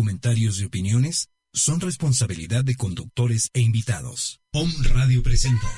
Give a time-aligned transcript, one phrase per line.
[0.00, 4.40] comentarios y opiniones son responsabilidad de conductores e invitados.
[4.50, 5.70] POM Radio presenta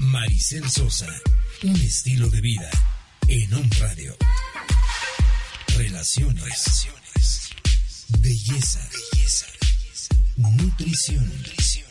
[0.00, 1.06] Maricel Sosa,
[1.62, 2.68] un estilo de vida
[3.28, 4.16] en OM Radio.
[5.78, 7.50] Relaciones, Relaciones.
[8.18, 9.46] Belleza, belleza,
[10.38, 11.86] nutrición, nutrición.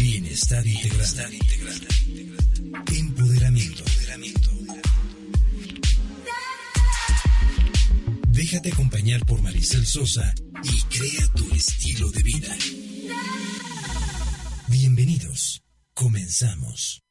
[0.00, 1.88] Bienestar integral, integral.
[2.90, 4.57] Empoderamiento, empoderamiento.
[8.38, 12.54] Déjate acompañar por Maricel Sosa y crea tu estilo de vida.
[14.68, 15.64] Bienvenidos.
[15.92, 17.02] Comenzamos.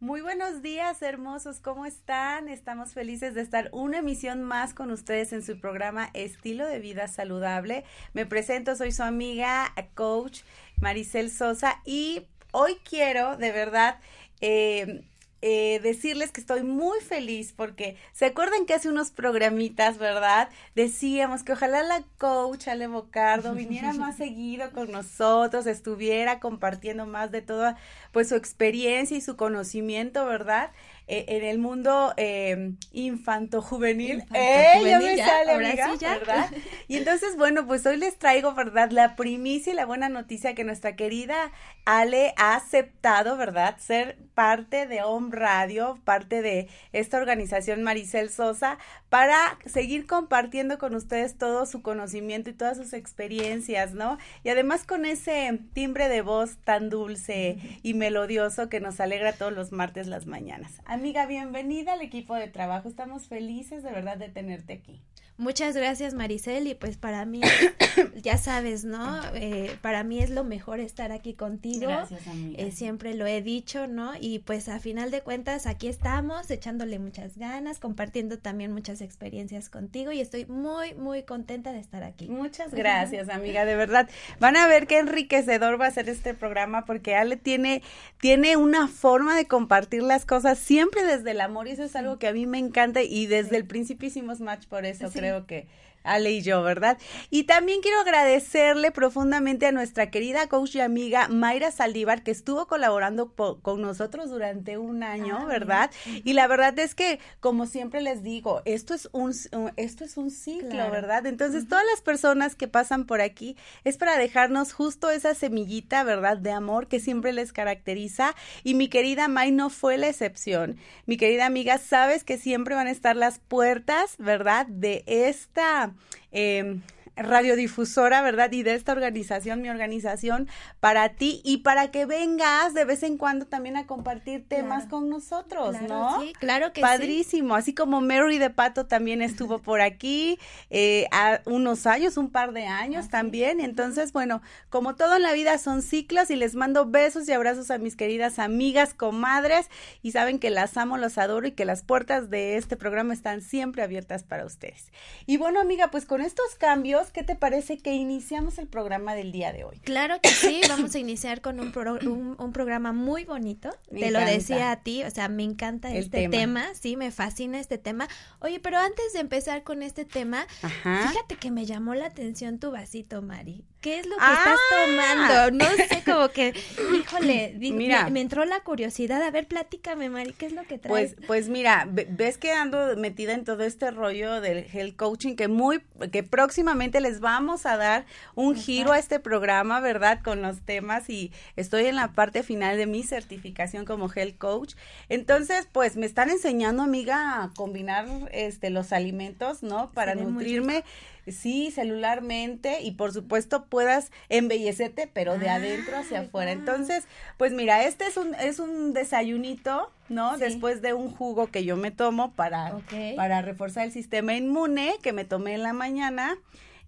[0.00, 2.48] Muy buenos días, hermosos, ¿cómo están?
[2.48, 7.06] Estamos felices de estar una emisión más con ustedes en su programa Estilo de Vida
[7.06, 7.84] Saludable.
[8.12, 10.40] Me presento, soy su amiga, coach
[10.78, 13.98] Maricel Sosa y hoy quiero de verdad
[14.40, 15.02] eh,
[15.44, 20.48] eh, decirles que estoy muy feliz porque se acuerdan que hace unos programitas, ¿verdad?
[20.76, 27.32] Decíamos que ojalá la coach Ale Bocardo viniera más seguido con nosotros, estuviera compartiendo más
[27.32, 27.76] de toda
[28.12, 30.70] pues su experiencia y su conocimiento, ¿verdad?
[31.08, 34.24] Eh, en el mundo eh, infanto-juvenil.
[34.32, 34.80] ¡Eh!
[34.84, 36.50] Ya me sale, amiga, ¿verdad?
[36.88, 38.90] Y entonces, bueno, pues hoy les traigo, ¿verdad?
[38.90, 41.50] La primicia y la buena noticia que nuestra querida
[41.84, 43.76] Ale ha aceptado, ¿verdad?
[43.78, 50.94] Ser parte de Home Radio, parte de esta organización Maricel Sosa, para seguir compartiendo con
[50.94, 54.18] ustedes todo su conocimiento y todas sus experiencias, ¿no?
[54.44, 59.52] Y además con ese timbre de voz tan dulce y melodioso que nos alegra todos
[59.52, 60.80] los martes las mañanas.
[60.84, 62.88] Amiga, bienvenida al equipo de trabajo.
[62.88, 65.02] Estamos felices de verdad de tenerte aquí.
[65.38, 67.40] Muchas gracias Maricel y pues para mí,
[68.22, 69.20] ya sabes, ¿no?
[69.34, 71.86] Eh, para mí es lo mejor estar aquí contigo.
[71.86, 72.62] Gracias, amiga.
[72.62, 74.12] Eh, siempre lo he dicho, ¿no?
[74.20, 79.68] Y pues a final de cuentas aquí estamos echándole muchas ganas, compartiendo también muchas experiencias
[79.68, 82.28] contigo y estoy muy, muy contenta de estar aquí.
[82.28, 84.08] Muchas gracias, amiga, de verdad.
[84.38, 87.82] Van a ver qué enriquecedor va a ser este programa porque Ale tiene,
[88.20, 92.18] tiene una forma de compartir las cosas siempre desde el amor y eso es algo
[92.18, 95.68] que a mí me encanta y desde el principio hicimos match por eso, creo que
[96.04, 96.98] Ale y yo, ¿verdad?
[97.30, 102.66] Y también quiero agradecerle profundamente a nuestra querida coach y amiga Mayra Saldívar, que estuvo
[102.66, 103.32] colaborando
[103.62, 105.90] con nosotros durante un año, Ah, ¿verdad?
[106.24, 109.32] Y la verdad es que, como siempre les digo, esto es un,
[109.76, 110.90] esto es un ciclo, Claro.
[110.92, 111.26] ¿verdad?
[111.26, 116.36] Entonces, todas las personas que pasan por aquí es para dejarnos justo esa semillita, ¿verdad?
[116.38, 118.34] De amor que siempre les caracteriza.
[118.64, 120.76] Y mi querida May no fue la excepción.
[121.06, 124.66] Mi querida amiga, sabes que siempre van a estar las puertas, ¿verdad?
[124.66, 125.91] De esta
[126.32, 126.78] eh,
[127.16, 128.50] radiodifusora, ¿verdad?
[128.52, 130.48] Y de esta organización, mi organización,
[130.80, 134.90] para ti y para que vengas de vez en cuando también a compartir temas Claro.
[134.90, 136.22] con nosotros, Claro, ¿no?
[136.22, 136.82] sí, claro que sí.
[136.82, 140.38] Padrísimo, así como Mary de Pato también estuvo por aquí
[140.70, 143.60] eh, a unos años, un par de años también.
[143.60, 144.40] Entonces, bueno,
[144.70, 147.96] como todo en la vida son ciclos y les mando besos y abrazos a mis
[147.96, 149.68] queridas amigas, comadres
[150.02, 153.40] y saben que las amo, los adoro y que las puertas de este programa están
[153.42, 154.90] siempre abiertas para ustedes.
[155.26, 159.32] Y bueno, amiga, pues con estos cambios, ¿qué te parece que iniciamos el programa del
[159.32, 159.78] día de hoy?
[159.80, 163.70] Claro que sí, vamos a iniciar con un, pro- un, un programa muy bonito.
[163.90, 166.30] Me Te lo decía a ti, o sea, me encanta El este tema.
[166.62, 166.74] tema.
[166.74, 168.08] sí, me fascina este tema.
[168.40, 171.08] Oye, pero antes de empezar con este tema, Ajá.
[171.08, 173.64] fíjate que me llamó la atención tu vasito, Mari.
[173.82, 174.38] ¿Qué es lo que Ah.
[174.38, 175.50] estás tomando?
[175.64, 176.54] No sé, como que,
[176.96, 178.04] híjole, di- Mira.
[178.04, 179.20] me, me entró la curiosidad.
[179.22, 181.14] A ver, platícame, Mari, ¿qué es lo que traes?
[181.16, 185.34] Pues, pues mira, ve- ves que ando metida en todo este rollo del health coaching
[185.34, 185.82] que muy,
[186.12, 188.06] que próximamente les vamos a dar
[188.36, 190.20] un giro a este programa, ¿verdad?
[190.22, 194.74] Con los temas y estoy en la parte final de mi certificación como health coach.
[195.08, 199.90] Entonces, pues me están enseñando, amiga, a combinar este los alimentos, ¿no?
[199.90, 200.84] Para muy nutrirme.
[201.28, 206.50] Sí, celularmente y por supuesto puedas embellecerte, pero de Ah, adentro hacia afuera.
[206.50, 207.04] Entonces,
[207.36, 210.34] pues mira, este es un es un desayunito, ¿no?
[210.34, 210.40] Sí.
[210.40, 212.76] Después de un jugo que yo me tomo para
[213.16, 216.36] para reforzar el sistema inmune que me tomé en la mañana.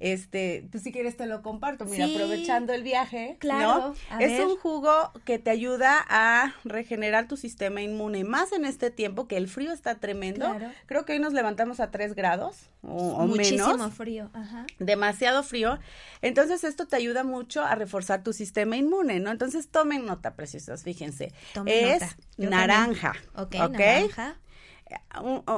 [0.05, 2.15] Este, tú si quieres te lo comparto, mira, Sí.
[2.15, 4.47] aprovechando el viaje, Claro, Es ver.
[4.47, 4.93] un jugo
[5.25, 9.73] que te ayuda a regenerar tu sistema inmune, más en este tiempo que el frío
[9.73, 10.45] está tremendo.
[10.51, 10.71] Claro.
[10.85, 14.67] Creo que hoy nos levantamos a 3 grados o, o Muchísimo menos frío, ajá.
[14.79, 15.79] demasiado frío.
[16.21, 19.31] Entonces esto te ayuda mucho a reforzar tu sistema inmune, ¿no?
[19.31, 21.33] Entonces tomen nota, preciosos, fíjense.
[21.55, 22.03] Tomen es
[22.37, 22.51] nota.
[22.51, 23.13] Naranja.
[23.37, 23.71] Ok, ¿ok?
[23.73, 24.37] naranja.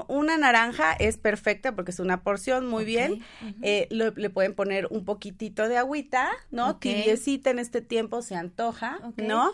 [0.09, 3.25] Una naranja es perfecta porque es una porción muy bien.
[3.62, 6.77] Eh, le pueden poner un poquitito de agüita, ¿no?
[6.77, 9.53] Tibiecita en este tiempo se antoja, ¿no?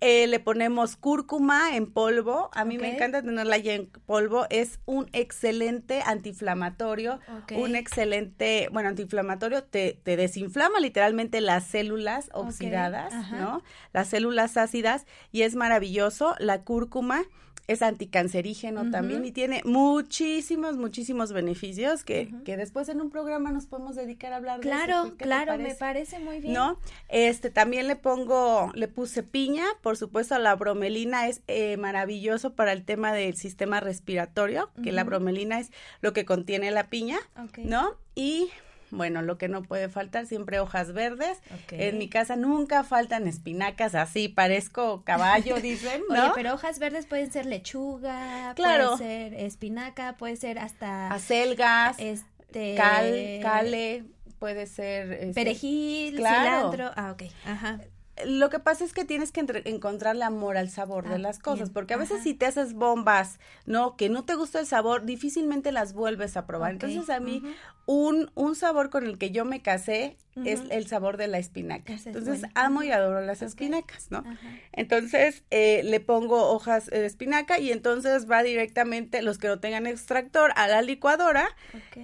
[0.00, 2.50] Eh, le ponemos cúrcuma en polvo.
[2.54, 4.46] A mí me encanta tenerla ya en polvo.
[4.50, 7.20] Es un excelente antiinflamatorio,
[7.56, 13.62] un excelente, bueno, antiinflamatorio te, te desinflama literalmente las células oxidadas, ¿no?
[13.92, 16.34] Las células ácidas y es maravilloso.
[16.38, 17.24] La cúrcuma
[17.70, 23.66] es anticancerígeno también y tiene muchísimos, muchísimos beneficios que, que después en un programa nos
[23.66, 25.16] podemos dedicar a hablar claro, de eso.
[25.18, 26.52] Claro, me parece muy bien.
[26.52, 26.78] ¿No?
[27.08, 32.72] Este, también le pongo, le puse piña, por supuesto la bromelina es eh, maravilloso para
[32.72, 35.70] el tema del sistema respiratorio, que la bromelina es
[36.00, 37.18] lo que contiene la piña,
[37.58, 37.96] ¿no?
[38.14, 38.50] Y
[38.90, 41.38] bueno, lo que no puede faltar, siempre hojas verdes.
[41.70, 46.22] En mi casa nunca faltan espinacas, así parezco caballo, dicen, ¿no?
[46.24, 51.12] Oye, pero hojas verdes pueden ser lechuga, puede ser espinaca, puede ser hasta...
[51.12, 52.74] Acelgas, este...
[52.76, 54.04] cal, cale,
[54.38, 55.12] puede ser...
[55.12, 57.80] Este, perejil, cilantro, ah, ok, ajá
[58.26, 61.70] lo que pasa es que tienes que encontrarle amor al sabor de ah, las cosas,
[61.70, 63.96] porque a veces si te haces bombas, ¿no?
[63.96, 66.72] Que no te gusta el sabor, difícilmente las vuelves a probar.
[66.72, 67.42] Entonces a mí
[67.86, 71.92] un, un sabor con el que yo me casé es el sabor de la espinaca.
[72.04, 74.24] Entonces amo y adoro las espinacas, ¿no?
[74.72, 79.86] Entonces eh, le pongo hojas de espinaca y entonces va directamente, los que no tengan
[79.86, 81.48] extractor, a la licuadora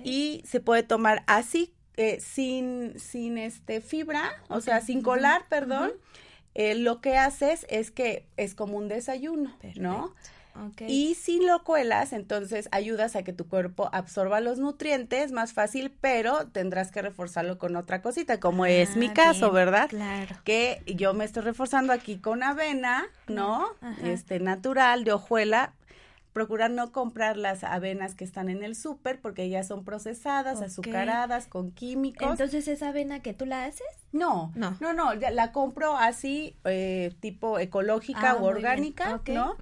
[0.04, 5.92] y se puede tomar así eh, sin, sin este fibra, o sea, sin colar, perdón,
[6.54, 10.14] eh, lo que haces es que es como un desayuno, ¿no?
[10.86, 15.92] Y si lo cuelas, entonces ayudas a que tu cuerpo absorba los nutrientes más fácil,
[16.00, 19.88] pero tendrás que reforzarlo con otra cosita, como es mi ah, caso, ¿verdad?
[19.88, 20.36] Claro.
[20.44, 23.66] Que yo me estoy reforzando aquí con avena, ¿no?
[24.02, 25.72] Este natural de hojuela,
[26.36, 31.46] procurar no comprar las avenas que están en el súper porque ya son procesadas, azucaradas,
[31.46, 32.28] con químicos.
[32.30, 33.86] Entonces, ¿esa avena que tú la haces?
[34.16, 39.56] No, no, no, no la compro así, eh, tipo ecológica ah, o orgánica, ¿no?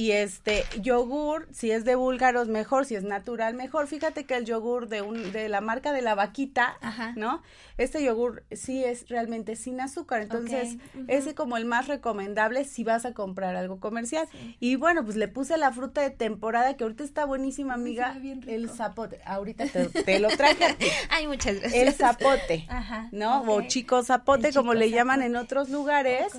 [0.00, 3.88] Y este yogur, si es de búlgaros mejor, si es natural mejor.
[3.88, 6.78] Fíjate que el yogur de un de la marca de la vaquita,
[7.16, 7.42] ¿no?
[7.76, 10.76] Este yogur sí es realmente sin azúcar, entonces
[11.08, 14.28] ese como el más recomendable si vas a comprar algo comercial.
[14.60, 18.16] Y bueno, pues le puse la fruta de temporada que ahorita está buenísima, amiga,
[18.46, 19.20] el zapote.
[19.26, 20.76] Ahorita te, lo traje.
[21.10, 21.82] Ay, muchas gracias.
[21.82, 22.66] El zapote,
[23.12, 23.42] ¿no?
[23.42, 26.32] O chico zapote como le llaman en otros lugares.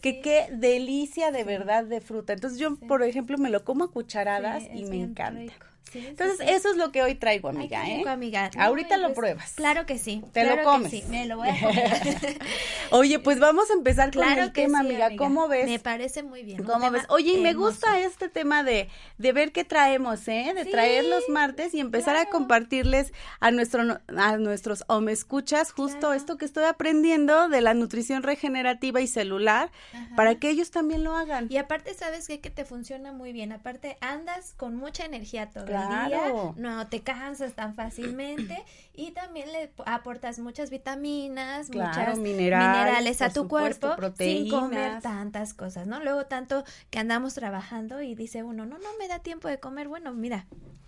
[0.00, 2.32] que qué delicia de verdad de fruta.
[2.32, 5.52] Entonces yo por ejemplo, me lo como a cucharadas y me encanta.
[5.94, 8.04] Entonces, eso es lo que hoy traigo, amiga, ¿eh?
[8.06, 8.50] amiga.
[8.58, 9.52] Ahorita lo pruebas.
[9.54, 10.22] Claro que sí.
[10.32, 10.90] Te lo comes.
[10.90, 12.38] sí, me lo voy a comer.
[12.90, 15.10] Oye, pues vamos a empezar con el tema, amiga.
[15.16, 15.66] ¿Cómo ves?
[15.66, 16.62] Me parece muy bien.
[16.64, 17.04] ¿Cómo ves?
[17.08, 18.88] Oye, me gusta este tema de,
[19.18, 20.52] de ver qué traemos, ¿eh?
[20.54, 23.76] De traer los martes y empezar a compartirles a nuestro
[24.16, 29.06] a nuestros o me escuchas justo esto que estoy aprendiendo de la nutrición regenerativa y
[29.06, 29.70] celular
[30.16, 31.46] para que ellos también lo hagan.
[31.50, 32.40] Y aparte, ¿sabes qué?
[32.40, 33.52] Que te funciona muy bien.
[33.52, 36.54] Aparte, andas con mucha energía todo claro.
[36.56, 38.64] no te cansas tan fácilmente
[38.94, 45.86] y también le aportas muchas vitaminas, muchas minerales, a tu cuerpo sin comer tantas cosas,
[45.86, 46.00] ¿no?
[46.00, 49.88] Luego tanto que andamos trabajando y dice uno, no, no me da tiempo de comer,
[49.88, 50.46] bueno, mira,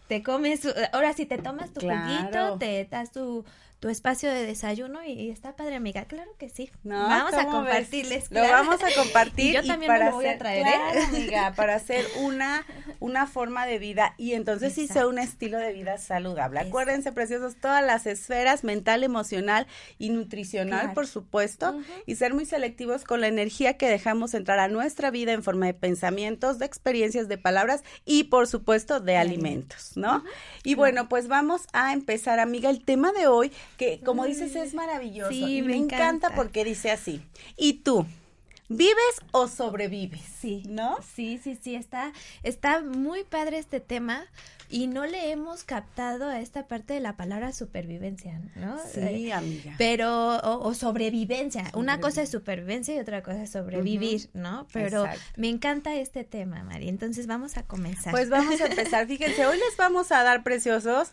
[0.08, 3.44] te comes, ahora si te tomas tu juguito, te das tu
[3.80, 6.04] tu espacio de desayuno y, está padre, amiga.
[6.06, 6.70] Claro que sí.
[6.82, 8.30] vamos a compartirles.
[8.30, 9.54] Lo vamos a compartir.
[9.54, 11.04] yo también para lo voy a traer, ¿eh?
[11.08, 12.66] amiga, para hacer una,
[12.98, 16.58] una forma de vida y entonces sí sea un estilo de vida saludable.
[16.58, 23.04] Acuérdense, preciosos, todas las esferas mental, emocional y nutricional, por supuesto, y ser muy selectivos
[23.04, 27.28] con la energía que dejamos entrar a nuestra vida en forma de pensamientos, de experiencias,
[27.28, 30.24] de palabras y, por supuesto, de alimentos, ¿no?
[30.64, 32.70] Y bueno, pues vamos a empezar, amiga.
[32.70, 35.32] El tema de hoy que como dices es maravilloso.
[35.32, 36.34] y me, encanta.
[36.34, 37.20] porque dice así.
[37.56, 38.06] ¿Y tú?
[38.68, 40.20] ¿Vives o sobrevives?
[40.40, 40.62] Sí.
[40.68, 40.98] ¿No?
[41.14, 44.26] Sí, sí, sí, está, está muy padre este tema
[44.70, 48.78] y no le hemos captado a esta parte de la palabra supervivencia, ¿no?
[48.92, 49.74] Sí, eh, amiga.
[49.78, 51.70] Pero, o, sobrevivencia.
[51.72, 54.66] Una cosa es supervivencia y otra cosa es sobrevivir, ¿no?
[54.72, 55.06] Pero
[55.36, 56.90] me encanta este tema, María.
[56.90, 58.12] Entonces vamos a comenzar.
[58.12, 59.06] Pues vamos a empezar.
[59.08, 61.12] Fíjense, hoy les vamos a dar preciosos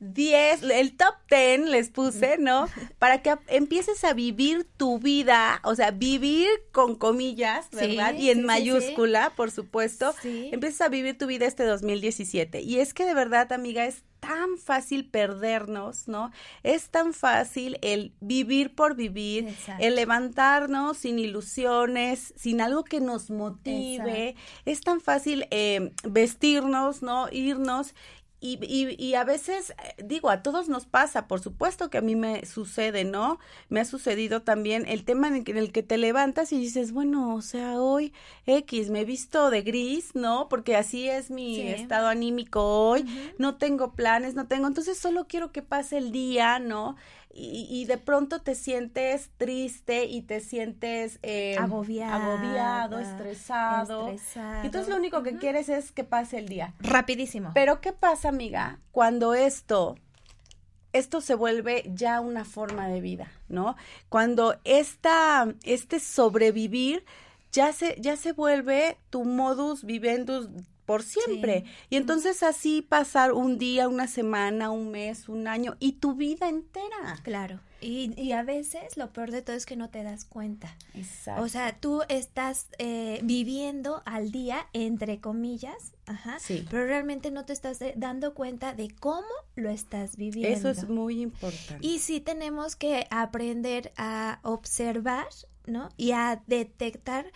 [0.00, 2.68] 10, el top 10 les puse, ¿no?
[2.98, 8.14] Para que empieces a vivir tu vida, o sea, vivir con comillas, ¿verdad?
[8.14, 10.14] y en mayúscula, por supuesto.
[10.24, 12.60] Empieces a vivir tu vida este 2017.
[12.60, 16.30] Y es que de verdad, amiga, es tan fácil perdernos, ¿no?
[16.62, 23.30] Es tan fácil el vivir por vivir, el levantarnos sin ilusiones, sin algo que nos
[23.30, 24.34] motive.
[24.64, 27.28] Es tan fácil eh, vestirnos, ¿no?
[27.30, 27.94] Irnos
[28.40, 32.02] y, y, y, a veces, eh, digo, a todos nos pasa, por supuesto que a
[32.02, 33.38] mí me sucede, ¿no?
[33.70, 37.40] Me ha sucedido también el tema en el que, te levantas y dices, bueno, o
[37.40, 38.12] sea, hoy
[38.44, 40.48] X, me he visto de gris, ¿no?
[40.50, 43.06] Porque así es mi estado anímico hoy,
[43.38, 46.96] no tengo planes, no tengo, entonces solo quiero que pase el día, ¿no?
[47.36, 54.14] Y, de pronto te sientes triste y te sientes eh, agobiado, estresado.
[54.62, 56.74] Entonces lo único que quieres es que pase el día.
[56.78, 57.50] Rapidísimo.
[57.54, 58.78] Pero ¿qué pasa, amiga?
[58.92, 59.96] Cuando esto
[60.92, 63.74] esto se vuelve ya una forma de vida, ¿no?
[64.08, 67.04] Cuando esta, este sobrevivir
[67.50, 70.48] ya se, ya se vuelve tu modus vivendus
[70.86, 71.64] por siempre.
[71.90, 76.48] Y entonces así pasar un día, una semana, un mes, un año y tu vida
[76.48, 77.18] entera.
[77.22, 77.60] Claro.
[77.80, 80.74] Y, y a veces lo peor de todo es que no te das cuenta.
[80.94, 81.42] Exacto.
[81.42, 86.66] O sea, tú estás eh, viviendo al día, entre comillas, ajá, sí.
[86.70, 90.56] pero realmente no te estás dando cuenta de cómo lo estás viviendo.
[90.56, 91.86] Eso es muy importante.
[91.86, 95.28] Y sí tenemos que aprender a observar,
[95.66, 95.90] ¿no?
[95.98, 97.30] Y a detectar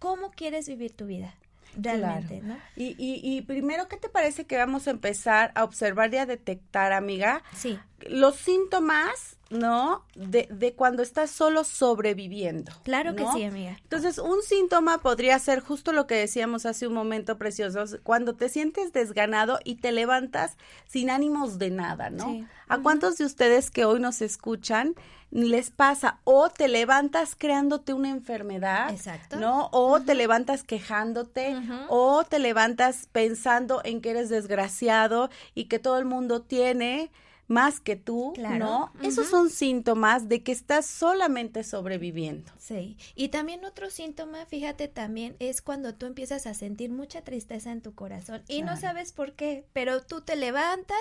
[0.00, 1.34] cómo quieres vivir tu vida
[1.76, 2.56] realmente, ¿no?
[2.76, 6.26] Y, y, y, primero, ¿qué te parece que vamos a empezar a observar y a
[6.26, 7.42] detectar, amiga?
[7.54, 7.78] Sí.
[8.08, 10.04] Los síntomas, ¿no?
[10.14, 12.72] De, de cuando estás solo sobreviviendo.
[12.84, 13.78] Claro que sí, amiga.
[13.82, 18.48] Entonces, un síntoma podría ser justo lo que decíamos hace un momento precioso, cuando te
[18.48, 22.30] sientes desganado y te levantas sin ánimos de nada, ¿no?
[22.30, 22.46] Sí.
[22.68, 24.94] ¿A cuántos de ustedes que hoy nos escuchan
[25.34, 29.36] les pasa o te levantas creándote una enfermedad, Exacto.
[29.36, 29.68] ¿no?
[29.72, 31.56] O te levantas quejándote,
[31.88, 37.10] o te levantas pensando en que eres desgraciado y que todo el mundo tiene
[37.46, 38.92] más que tú, ¿no?
[39.02, 42.50] Esos son síntomas de que estás solamente sobreviviendo.
[42.58, 47.70] Sí, y también otro síntoma, fíjate también, es cuando tú empiezas a sentir mucha tristeza
[47.72, 50.98] en tu corazón y no sabes por qué, pero tú te levantas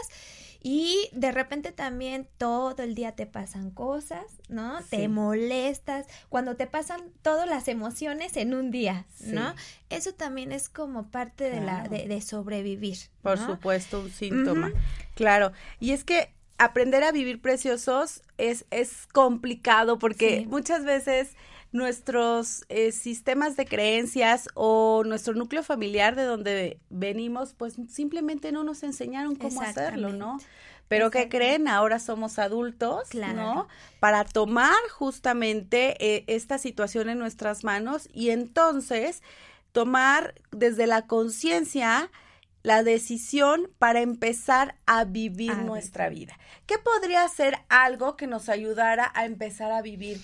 [0.61, 4.79] y de repente también todo el día te pasan cosas, ¿no?
[4.89, 9.53] Te molestas, cuando te pasan todas las emociones en un día, ¿no?
[9.89, 12.97] Eso también es como parte de la de, sobrevivir.
[13.21, 14.71] Por supuesto, un síntoma.
[15.15, 21.35] Claro, y es que aprender a vivir preciosos es, es complicado porque muchas veces
[21.71, 28.63] nuestros eh, sistemas de creencias o nuestro núcleo familiar de donde venimos, pues simplemente no
[28.63, 30.37] nos enseñaron cómo hacerlo, ¿no?
[30.87, 31.67] Pero ¿qué creen?
[31.67, 33.67] Ahora somos adultos, ¿no?
[33.99, 39.23] Para tomar justamente eh, esta situación en nuestras manos y entonces
[39.71, 42.11] tomar desde la conciencia
[42.63, 46.37] la decisión para empezar a vivir nuestra vida.
[46.65, 50.19] ¿Qué podría ser algo que nos ayudara a empezar a vivir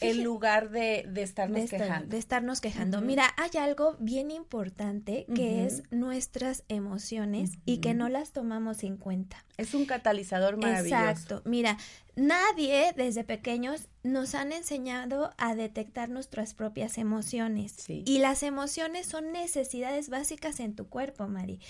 [0.00, 2.08] en lugar de, de estarnos quejando?
[2.08, 3.00] De estarnos quejando.
[3.00, 8.96] Mira, hay algo bien importante que es nuestras emociones y que no las tomamos en
[8.96, 9.44] cuenta.
[9.56, 11.02] Es un catalizador maravilloso.
[11.02, 11.42] Exacto.
[11.44, 11.76] Mira,
[12.16, 17.76] nadie desde pequeños nos han enseñado a detectar nuestras propias emociones.
[17.88, 21.60] Y las emociones son necesidades básicas en tu cuerpo, Mari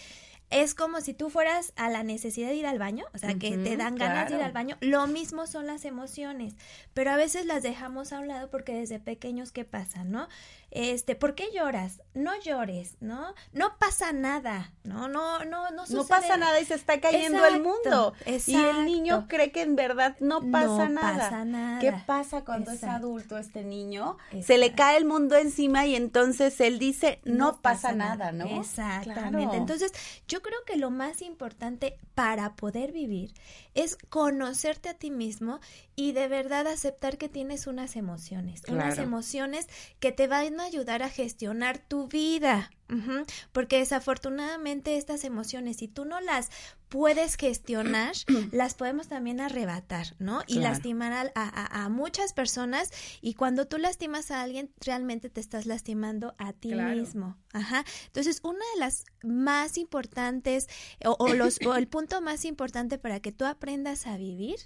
[0.50, 3.56] es como si tú fueras a la necesidad de ir al baño, o sea, que
[3.56, 4.76] te dan ganas de ir al baño.
[4.80, 6.54] Lo mismo son las emociones,
[6.92, 10.28] pero a veces las dejamos a un lado porque desde pequeños, ¿qué pasa, no?
[10.70, 12.00] Este, ¿por qué lloras?
[12.14, 13.34] No llores, ¿no?
[13.52, 15.08] No pasa nada, ¿no?
[15.08, 18.14] No, no, no No pasa nada y se está cayendo el mundo.
[18.46, 21.18] Y el niño cree que en verdad no pasa, no nada.
[21.18, 21.80] pasa nada.
[21.80, 24.16] ¿Qué pasa cuando es adulto este niño?
[24.42, 28.46] Se le cae el mundo encima y entonces él dice, no, pasa, nada, ¿no?
[28.46, 29.56] Exactamente.
[29.56, 29.92] Entonces,
[30.28, 33.32] yo creo que lo más importante para poder vivir
[33.74, 35.60] es conocerte a ti mismo
[35.96, 39.66] y de verdad aceptar que tienes unas emociones, unas emociones
[39.98, 42.70] que te van a ayudar a gestionar tu vida.
[43.52, 46.50] Porque desafortunadamente estas emociones, si tú no las
[46.90, 48.14] puedes gestionar,
[48.52, 50.42] las podemos también arrebatar, ¿no?
[50.46, 52.90] Y lastimar a, muchas personas.
[53.22, 57.38] Y cuando tú lastimas a alguien, realmente te estás lastimando a ti mismo.
[57.52, 57.84] Ajá.
[58.06, 60.68] Entonces, una de las más importantes
[61.04, 64.56] o, los, o el punto más importante para que tú aprendas a vivir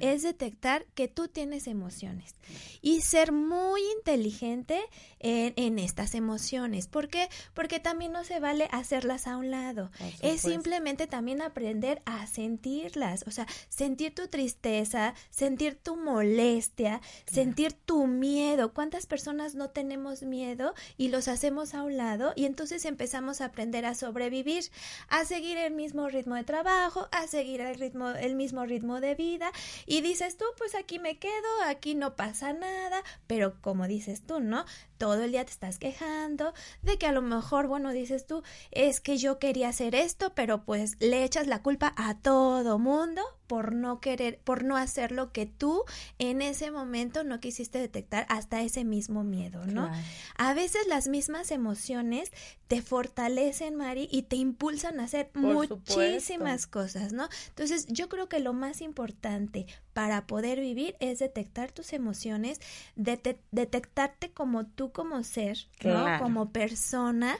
[0.00, 2.34] es detectar que tú tienes emociones
[2.80, 4.80] y ser muy inteligente
[5.20, 6.86] en, en estas emociones.
[6.86, 7.28] ¿Por qué?
[7.52, 9.90] Porque también no se vale hacerlas a un lado.
[10.20, 17.00] Es simplemente también aprender aprender a sentirlas, o sea, sentir tu tristeza, sentir tu molestia,
[17.26, 18.72] sentir tu miedo.
[18.72, 23.46] ¿Cuántas personas no tenemos miedo y los hacemos a un lado y entonces empezamos a
[23.46, 24.70] aprender a sobrevivir,
[25.08, 29.16] a seguir el mismo ritmo de trabajo, a seguir el ritmo el mismo ritmo de
[29.16, 29.50] vida
[29.84, 34.38] y dices tú, pues aquí me quedo, aquí no pasa nada, pero como dices tú,
[34.38, 34.64] ¿no?
[34.98, 39.00] Todo el día te estás quejando de que a lo mejor, bueno, dices tú, es
[39.00, 43.22] que yo quería hacer esto, pero pues le echas la culpa a todo mundo
[43.54, 45.84] por no querer, por no hacer lo que tú
[46.18, 49.88] en ese momento no quisiste detectar hasta ese mismo miedo, ¿no?
[50.36, 52.32] A veces las mismas emociones
[52.66, 57.28] te fortalecen, Mari, y te impulsan a hacer muchísimas cosas, ¿no?
[57.50, 62.60] Entonces, yo creo que lo más importante para poder vivir es detectar tus emociones,
[62.96, 66.18] detectarte como tú como ser, ¿no?
[66.18, 67.38] Como persona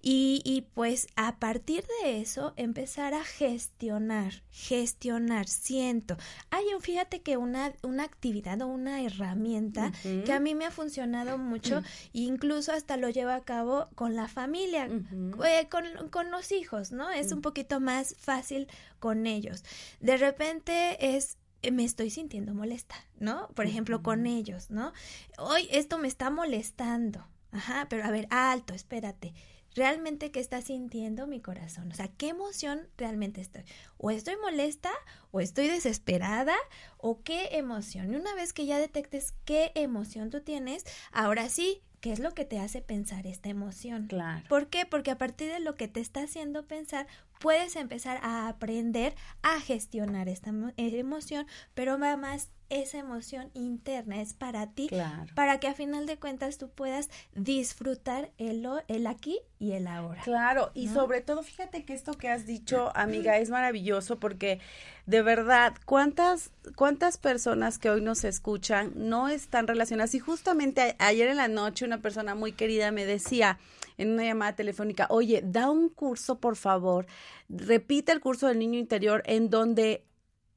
[0.00, 6.16] y, y pues a partir de eso empezar a gestionar, gestionar, siento.
[6.50, 10.70] Hay un, fíjate que una, una actividad o una herramienta que a mí me ha
[10.70, 11.82] funcionado mucho,
[12.12, 17.10] incluso hasta lo llevo a cabo con la familia, eh, con, con, los hijos, ¿no?
[17.10, 19.64] Es un poquito más fácil con ellos.
[20.00, 23.48] De repente es eh, me estoy sintiendo molesta, ¿no?
[23.54, 24.92] Por ejemplo, con ellos, ¿no?
[25.38, 27.26] Hoy esto me está molestando.
[27.50, 29.34] Ajá, pero a ver, alto, espérate.
[29.76, 31.92] ¿Realmente qué está sintiendo mi corazón?
[31.92, 33.62] O sea, ¿qué emoción realmente estoy?
[33.98, 34.90] O estoy molesta,
[35.32, 36.56] o estoy desesperada,
[36.96, 38.10] o qué emoción.
[38.10, 42.32] Y una vez que ya detectes qué emoción tú tienes, ahora sí, ¿qué es lo
[42.32, 44.06] que te hace pensar esta emoción?
[44.06, 44.48] Claro.
[44.48, 44.86] ¿Por qué?
[44.86, 47.06] Porque a partir de lo que te está haciendo pensar,
[47.38, 54.34] puedes empezar a aprender a gestionar esta emoción, pero va más esa emoción interna es
[54.34, 54.90] para ti,
[55.34, 60.22] para que a final de cuentas tú puedas disfrutar el, el aquí y el ahora.
[60.22, 64.60] Claro, y sobre todo fíjate que esto que has dicho, amiga, es maravilloso porque
[65.06, 70.14] de verdad, ¿cuántas, cuántas personas que hoy nos escuchan no están relacionadas?
[70.14, 73.58] Y justamente ayer en la noche una persona muy querida me decía
[73.98, 77.06] en una llamada telefónica, oye, da un curso, por favor,
[77.48, 80.02] repite el curso del niño interior en donde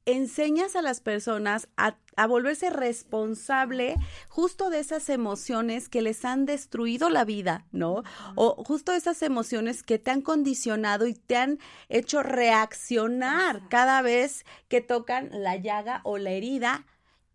[0.06, 3.94] enseñas a las personas a, volverse responsable
[4.28, 8.02] justo de esas emociones que les han destruido la vida, ¿no?
[8.34, 14.44] O justo esas emociones que te han condicionado y te han hecho reaccionar cada vez
[14.68, 16.84] que tocan la llaga o la herida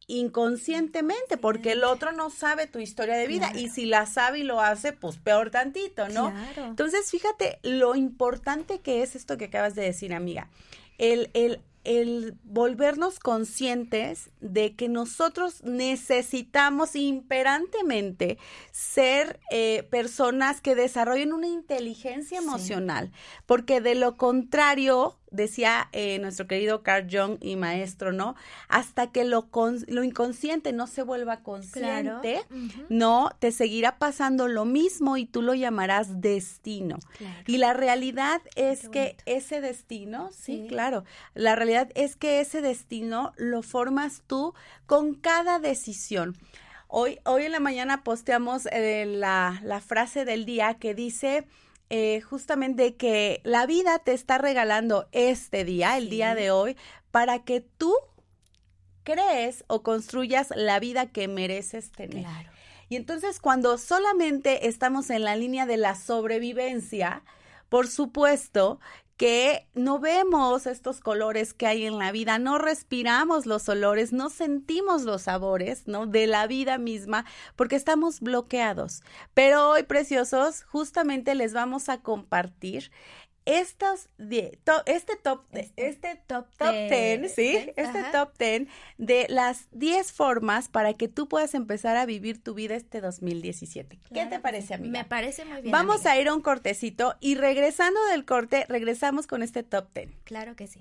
[0.08, 4.44] inconscientemente, porque el otro no sabe tu historia de vida y si la sabe y
[4.44, 6.32] lo hace, pues peor tantito, ¿no?
[6.58, 10.50] Entonces, fíjate lo importante que es esto que acabas de decir, amiga.
[10.98, 18.38] El, el el volvernos conscientes de que nosotros necesitamos imperantemente
[18.72, 23.12] ser eh, personas que desarrollen una inteligencia emocional,
[23.46, 28.36] porque de lo contrario, decía eh, nuestro querido Carl Jung y maestro, ¿no?
[28.68, 29.50] Hasta que lo,
[29.88, 32.42] lo inconsciente no se vuelva consciente,
[32.90, 33.32] ¿no?
[33.40, 36.98] Te seguirá pasando lo mismo y tú lo llamarás destino.
[37.48, 43.34] Y la realidad es que ese destino, sí, claro, la realidad es que ese destino
[43.38, 44.54] lo formas tú
[44.86, 46.36] con cada decisión.
[46.88, 51.48] Hoy, hoy en la mañana posteamos eh, la, la frase del día que dice,
[51.90, 56.78] eh, justamente que la vida te está regalando este día, el día de hoy,
[57.12, 57.94] para que tú
[59.04, 62.26] crees o construyas la vida que mereces tener.
[62.90, 67.24] Y entonces cuando solamente estamos en la línea de la sobrevivencia,
[67.70, 68.80] por supuesto
[69.18, 74.30] que no vemos estos colores que hay en la vida, no respiramos los olores, no
[74.30, 76.06] sentimos los sabores, ¿no?
[76.06, 77.26] De la vida misma,
[77.56, 79.04] porque estamos bloqueados.
[79.34, 82.92] Pero hoy, preciosos, justamente les vamos a compartir
[83.46, 84.10] estos
[84.86, 90.68] este top este, este top, top ten, sí este top ten de las 10 formas
[90.68, 94.92] para que tú puedas empezar a vivir tu vida este 2017 ¿qué te parece amiga?
[94.92, 99.28] me parece muy bien vamos a ir a un cortecito y regresando del corte regresamos
[99.28, 100.16] con este top ten.
[100.24, 100.80] Claro que sí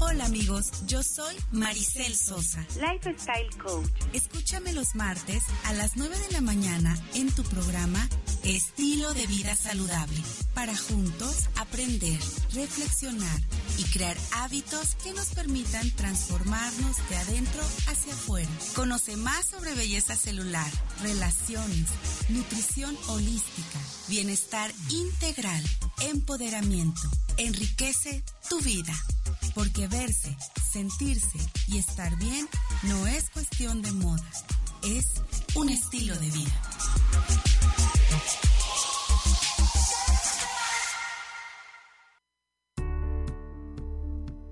[0.00, 3.86] Hola amigos, yo soy Maricel Sosa, Lifestyle Coach.
[4.12, 8.08] Escúchame los martes a las 9 de la mañana en tu programa
[8.44, 10.16] Estilo de vida saludable,
[10.54, 12.18] para juntos aprender,
[12.54, 13.40] reflexionar
[13.76, 18.48] y crear hábitos que nos permitan transformarnos de adentro hacia afuera.
[18.74, 20.70] Conoce más sobre belleza celular,
[21.02, 21.88] relaciones,
[22.30, 25.62] nutrición holística, bienestar integral,
[26.00, 27.00] empoderamiento.
[27.36, 28.94] Enriquece tu vida,
[29.54, 30.34] porque verse,
[30.72, 32.48] sentirse y estar bien
[32.84, 34.30] no es cuestión de moda,
[34.82, 35.06] es
[35.54, 37.49] un estilo de vida.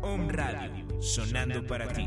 [0.02, 2.06] Om Radio, sonando para ti.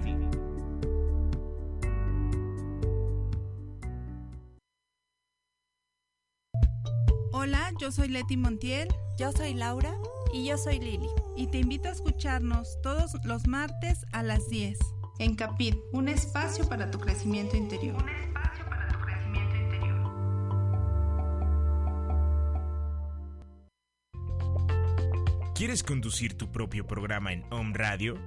[7.31, 8.89] Hola, yo soy Leti Montiel.
[9.17, 9.97] Yo soy Laura.
[10.31, 11.09] Y yo soy Lili.
[11.35, 14.77] Y te invito a escucharnos todos los martes a las 10
[15.19, 17.95] en Capit, un espacio para tu crecimiento interior.
[18.01, 20.11] Un espacio para tu crecimiento interior.
[25.55, 28.17] ¿Quieres conducir tu propio programa en Home Radio?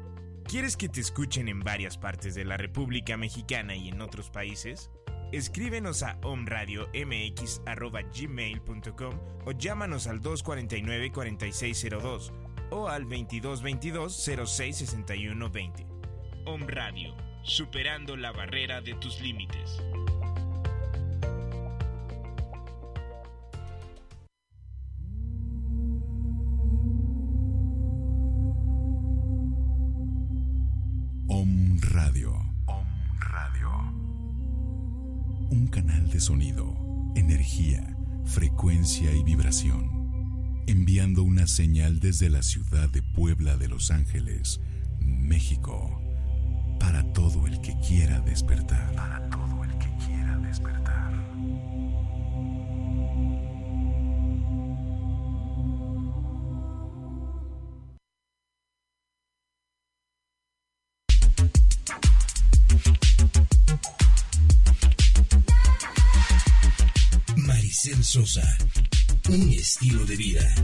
[0.44, 4.90] ¿Quieres que te escuchen en varias partes de la República Mexicana y en otros países?
[5.30, 12.32] Escríbenos a omradiomx.gmail.com o llámanos al 249-4602
[12.70, 15.97] o al 2222-066120.
[16.50, 19.82] Om Radio, superando la barrera de tus límites.
[31.26, 32.32] Om Radio.
[32.64, 32.86] Om
[33.20, 33.68] Radio.
[35.50, 36.74] Un canal de sonido,
[37.14, 40.64] energía, frecuencia y vibración.
[40.66, 44.62] Enviando una señal desde la ciudad de Puebla de Los Ángeles,
[44.98, 46.07] México
[46.78, 48.94] para todo el que quiera despertar.
[48.94, 51.12] Para todo el que quiera despertar.
[67.36, 68.58] Maricel Sosa,
[69.28, 70.54] un estilo de vida.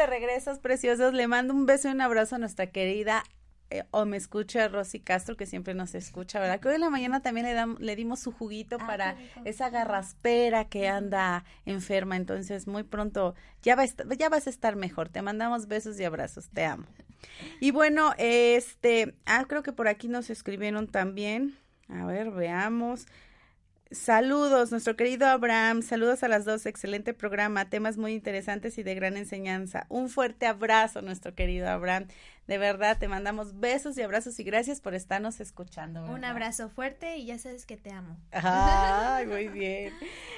[0.00, 1.12] De regresos, preciosos.
[1.12, 3.22] Le mando un beso y un abrazo a nuestra querida
[3.68, 6.58] eh, o me escucha Rosy Castro, que siempre nos escucha, ¿verdad?
[6.58, 9.68] Que hoy en la mañana también le, dam, le dimos su juguito Ah, para esa
[9.70, 12.16] garraspera que anda enferma.
[12.16, 15.08] Entonces, muy pronto ya, va ya vas a estar mejor.
[15.10, 16.48] Te mandamos besos y abrazos.
[16.48, 16.86] Te amo.
[17.60, 21.56] Y bueno, este, ah, creo que por aquí nos escribieron también.
[21.88, 23.06] A ver, veamos.
[23.92, 25.82] Saludos, nuestro querido Abraham.
[25.82, 26.64] Saludos a las dos.
[26.64, 27.68] Excelente programa.
[27.68, 29.86] Temas muy interesantes y de gran enseñanza.
[29.88, 32.06] Un fuerte abrazo, nuestro querido Abraham.
[32.46, 36.04] De verdad, te mandamos besos y abrazos y gracias por estarnos escuchando.
[36.04, 38.16] Un abrazo fuerte y ya sabes que te amo.
[38.30, 39.92] Ay, muy bien.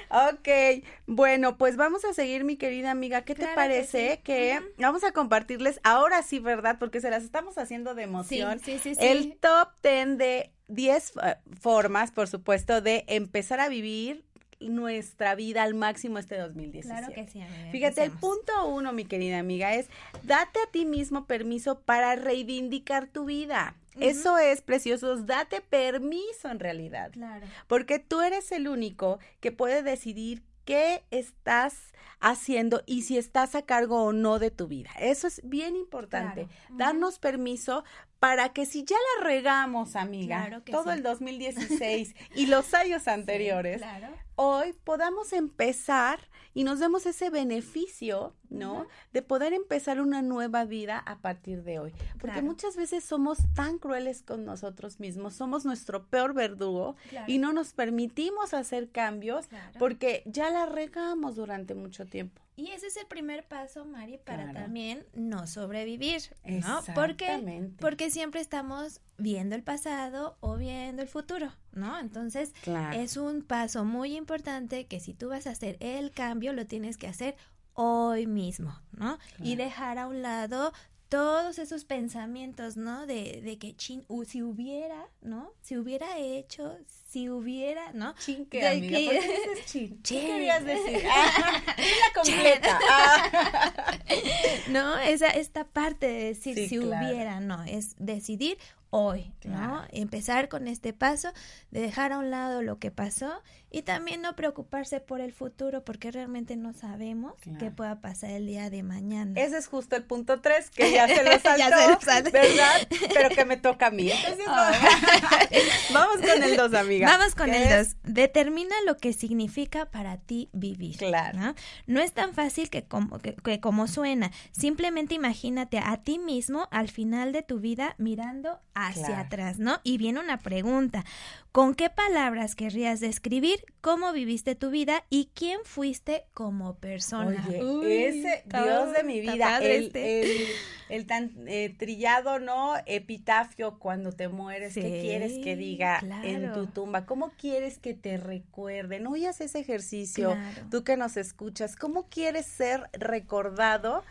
[0.09, 3.21] Ok, bueno, pues vamos a seguir, mi querida amiga.
[3.21, 4.21] ¿Qué te que parece sí.
[4.23, 6.77] que, vamos a compartirles ahora sí, verdad?
[6.79, 8.59] Porque se las estamos haciendo de Sí, emoción.
[8.59, 9.01] sí, sí, sí.
[9.05, 14.23] El top 10 de 10 eh, formas, por supuesto, de empezar a vivir
[14.59, 16.87] nuestra vida al máximo este 2017.
[16.87, 17.71] Claro que sí, amiga.
[17.71, 19.89] Fíjate, el punto uno, mi querida amiga, es
[20.23, 23.75] date a ti mismo permiso para reivindicar tu vida.
[23.99, 27.11] Eso es, preciosos, date permiso en realidad.
[27.11, 27.45] Claro.
[27.67, 33.63] Porque tú eres el único que puede decidir qué estás haciendo y si estás a
[33.63, 34.89] cargo o no de tu vida.
[34.97, 36.45] Eso es bien importante.
[36.45, 36.75] Claro.
[36.77, 37.83] Darnos permiso
[38.23, 40.89] para que si ya la regamos, amiga, Claro todo sí.
[40.91, 44.07] el 2016 y los años anteriores, Claro.
[44.35, 46.19] hoy podamos empezar
[46.53, 48.85] y nos demos ese beneficio ¿no?
[49.11, 51.91] De poder empezar una nueva vida a partir de hoy.
[52.21, 56.95] Porque muchas veces somos tan crueles con nosotros mismos, somos nuestro peor verdugo
[57.27, 59.47] y no nos permitimos hacer cambios
[59.79, 62.41] porque ya la regamos durante mucho tiempo.
[62.55, 66.81] Y ese es el primer paso, Mari, para también no sobrevivir, ¿no?
[66.93, 71.99] Porque, porque siempre estamos viendo el pasado o viendo el futuro, ¿no?
[71.99, 72.53] Entonces,
[72.93, 76.97] es un paso muy importante que si tú vas a hacer el cambio, lo tienes
[76.97, 77.35] que hacer
[77.73, 79.17] hoy mismo, ¿no?
[79.39, 80.73] Y dejar a un lado
[81.13, 83.05] todos esos pensamientos, ¿no?
[83.05, 85.51] De, de que chin, si hubiera, ¿no?
[85.61, 86.75] Si hubiera hecho,
[87.07, 88.15] si hubiera, ¿no?
[88.15, 88.97] Chin, ¿qué, amiga?
[88.97, 90.01] ¿Por qué dices chin?
[90.01, 91.03] ¿Qué querías decir?
[91.07, 92.79] Ah, la completa.
[92.89, 93.97] Ah.
[94.69, 98.57] no, esa, esta parte de decir si hubiera, no, es decidir
[98.89, 99.83] hoy, ¿no?
[99.91, 101.31] Empezar con este paso
[101.69, 105.83] de dejar a un lado lo que pasó y también no preocuparse por el futuro
[105.83, 109.33] porque realmente no sabemos qué pueda pasar el día de mañana.
[109.41, 112.87] Ese es justo el punto tres que ya se lo saltó, ¿verdad?
[113.11, 114.11] Pero que me toca a mí.
[114.11, 114.45] Entonces,
[115.91, 117.07] vamos con el dos, amiga.
[117.07, 117.95] Vamos con el dos.
[118.03, 120.97] Determina lo que significa para ti vivir.
[120.97, 121.39] Claro.
[121.39, 121.55] ¿no?
[121.87, 124.31] no es tan fácil que como, que, como suena.
[124.51, 129.79] Simplemente imagínate a ti mismo al final de tu vida mirando hacia atrás, ¿no?
[129.83, 131.05] Y viene una pregunta.
[131.51, 137.45] ¿Con qué palabras querrías describir cómo viviste tu vida y quién fuiste como persona?
[137.47, 140.47] Oye, ese Dios de mi vida, el, este.
[140.89, 142.75] el, tan eh, trillado, ¿no?
[142.85, 147.05] Epitafio cuando te mueres, ¿qué quieres que diga en tu tumba?
[147.05, 149.07] ¿Cómo quieres que te recuerden?
[149.07, 150.37] Hoy haces ese ejercicio,
[150.71, 154.03] tú que nos escuchas, ¿cómo quieres ser recordado?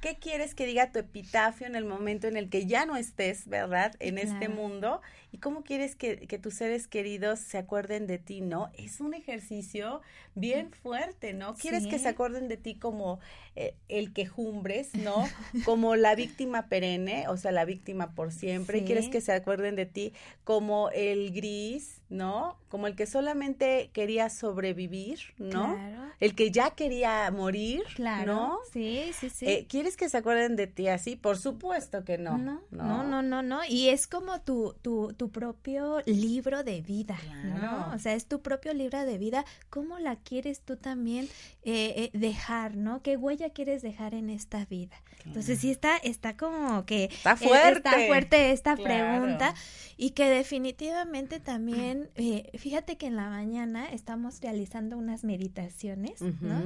[0.00, 3.48] ¿Qué quieres que diga tu epitafio en el momento en el que ya no estés,
[3.48, 5.00] verdad, en este mundo?
[5.32, 8.70] ¿Y cómo quieres que, que, tus seres queridos se acuerden de ti, no?
[8.78, 10.00] Es un ejercicio
[10.36, 11.54] bien fuerte, ¿no?
[11.54, 13.18] Quieres que se acuerden de ti como
[13.56, 15.28] eh, el quejumbres, ¿no?
[15.64, 18.84] Como la víctima perenne, o sea, la víctima por siempre.
[18.84, 20.12] Quieres que se acuerden de ti
[20.44, 22.56] como el gris, ¿no?
[22.68, 25.78] Como el que solamente quería sobrevivir, ¿no?
[26.20, 28.34] El que ya quería morir, claro.
[28.34, 28.58] ¿no?
[28.72, 29.46] Sí, sí, sí.
[29.46, 31.16] Eh, ¿Quieres que se acuerden de ti así?
[31.16, 32.38] Por supuesto que no.
[32.38, 33.60] No, no, no, no, no.
[33.68, 37.92] Y es como tu, tu, tu propio libro de vida, ¿no?
[37.94, 39.44] O sea, es tu propio libro de vida.
[39.70, 41.28] ¿Cómo la quieres tú también
[41.62, 43.02] eh, dejar, ¿no?
[43.02, 44.96] ¿Qué huella quieres dejar en esta vida?
[45.24, 49.54] Entonces sí está, está como que está fuerte, está fuerte esta pregunta
[50.00, 56.62] y que definitivamente también, eh, fíjate que en la mañana estamos realizando unas meditaciones, ¿no?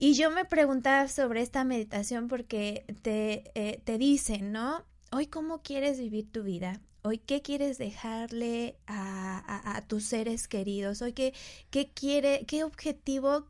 [0.00, 4.84] Y yo me preguntaba sobre esta meditación porque te, eh, te dicen, ¿no?
[5.12, 6.80] Hoy, ¿cómo quieres vivir tu vida?
[7.02, 11.02] Hoy, ¿qué quieres dejarle a, a, tus seres queridos?
[11.02, 11.34] Hoy, ¿qué,
[11.70, 13.46] qué, quiere, qué objetivo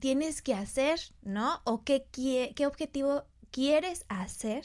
[0.00, 1.62] tienes que hacer, ¿no?
[1.64, 4.64] O qué, qué objetivo quieres hacer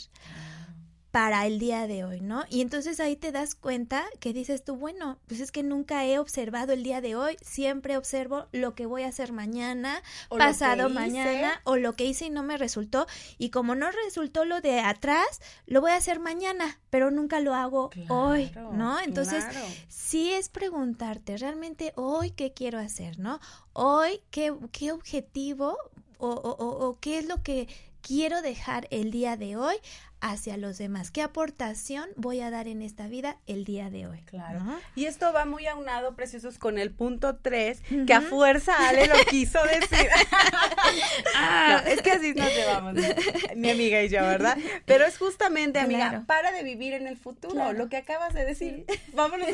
[1.14, 2.44] para el día de hoy, ¿no?
[2.50, 6.18] Y entonces ahí te das cuenta que dices tú, bueno, pues es que nunca he
[6.18, 11.62] observado el día de hoy, siempre observo lo que voy a hacer mañana, pasado mañana,
[11.66, 13.06] o lo que hice y no me resultó,
[13.38, 17.54] y como no resultó lo de atrás, lo voy a hacer mañana, pero nunca lo
[17.54, 19.00] hago hoy, ¿no?
[19.00, 19.46] Entonces,
[19.90, 23.40] sí es preguntarte, realmente hoy qué quiero hacer, ¿no?
[23.74, 25.78] Hoy qué, qué objetivo
[26.18, 27.68] o, o, o qué es lo que
[28.02, 29.76] quiero dejar el día de hoy
[30.24, 31.12] hacia los demás?
[31.12, 34.22] ¿Qué aportación voy a dar en esta vida el día de hoy?
[34.26, 34.62] Claro.
[34.96, 39.16] Y esto va muy aunado, preciosos, con el punto 3, que a fuerza Ale lo
[39.30, 40.10] quiso decir.
[41.36, 41.84] Ah.
[41.88, 42.96] es que así nos llevamos,
[43.56, 44.58] mi amiga y yo, ¿verdad?
[44.86, 48.86] Pero es justamente, amiga, para de vivir en el futuro, lo que acabas de decir.
[49.14, 49.48] Vámonos.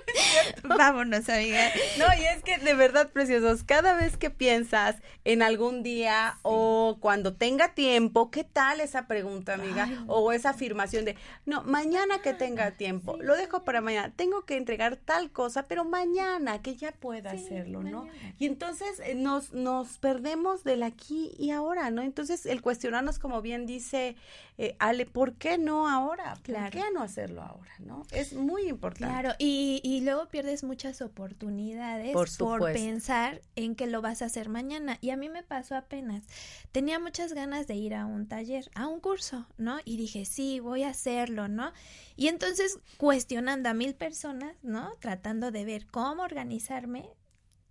[0.64, 1.70] Vámonos, amiga.
[1.98, 6.98] No, y es que de verdad, preciosos, cada vez que piensas en algún día o
[7.00, 9.88] cuando tenga tiempo, ¿qué tal esa pregunta, amiga?
[10.06, 14.56] O esa afirmación de, no, mañana que tenga tiempo, lo dejo para mañana, tengo que
[14.56, 18.06] entregar tal cosa, pero mañana que ya pueda hacerlo, ¿no?
[18.38, 22.02] Y entonces eh, nos, nos perdemos del aquí y ahora, ¿no?
[22.02, 24.16] Entonces el cuestionarnos, como bien dice
[24.62, 26.34] eh, Ale, ¿por qué no ahora?
[26.34, 28.02] ¿Por qué no hacerlo ahora, no?
[28.12, 29.06] Es muy importante.
[29.10, 34.26] Claro, y, y luego pierdes muchas oportunidades por, por pensar en que lo vas a
[34.26, 34.98] hacer mañana.
[35.00, 36.24] Y a mí me pasó apenas.
[36.72, 39.78] Tenía muchas ganas de ir a un taller, a un curso, ¿no?
[39.86, 41.72] Y dije, sí, voy a hacerlo, ¿no?
[42.14, 44.92] Y entonces cuestionando a mil personas, ¿no?
[45.00, 47.08] Tratando de ver cómo organizarme.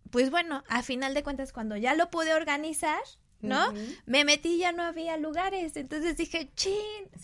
[0.09, 2.97] Pues bueno, a final de cuentas, cuando ya lo pude organizar,
[3.41, 3.73] ¿no?
[4.05, 6.73] Me metí ya no había lugares, entonces dije, chin,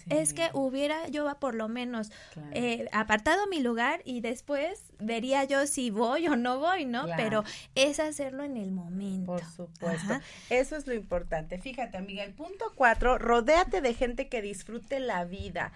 [0.09, 2.11] es que hubiera yo por lo menos
[2.51, 7.05] eh, apartado mi lugar y después vería yo si voy o no voy, ¿no?
[7.17, 7.43] Pero
[7.75, 9.33] es hacerlo en el momento.
[9.33, 10.19] Por supuesto.
[10.49, 11.57] Eso es lo importante.
[11.57, 15.71] Fíjate, amiga, el punto cuatro, rodéate de gente que disfrute la vida.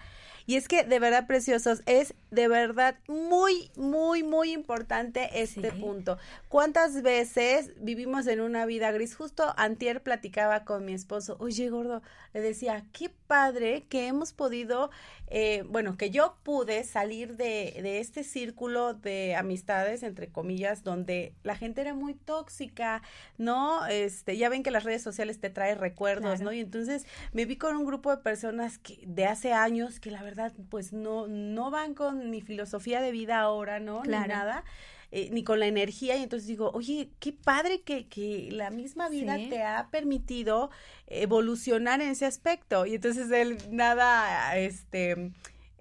[0.50, 6.18] Y es que de verdad, preciosos, es de verdad muy, muy, muy importante este punto.
[6.48, 9.14] ¿Cuántas veces vivimos en una vida gris?
[9.14, 14.90] Justo antier platicaba con mi esposo, oye, gordo, le decía, qué padre que hemos podido,
[15.28, 21.34] eh, bueno, que yo pude salir de, de este círculo de amistades, entre comillas, donde
[21.42, 23.02] la gente era muy tóxica,
[23.38, 23.86] ¿no?
[23.86, 26.52] Este, ya ven que las redes sociales te traen recuerdos, ¿no?
[26.52, 30.22] Y entonces me vi con un grupo de personas que de hace años que la
[30.22, 34.02] verdad, pues no, no van con mi filosofía de vida ahora, ¿no?
[34.04, 34.64] Ni nada.
[35.12, 39.08] Eh, ni con la energía y entonces digo, oye, qué padre que, que la misma
[39.08, 40.70] vida te ha permitido
[41.08, 45.32] evolucionar en ese aspecto y entonces él nada, este,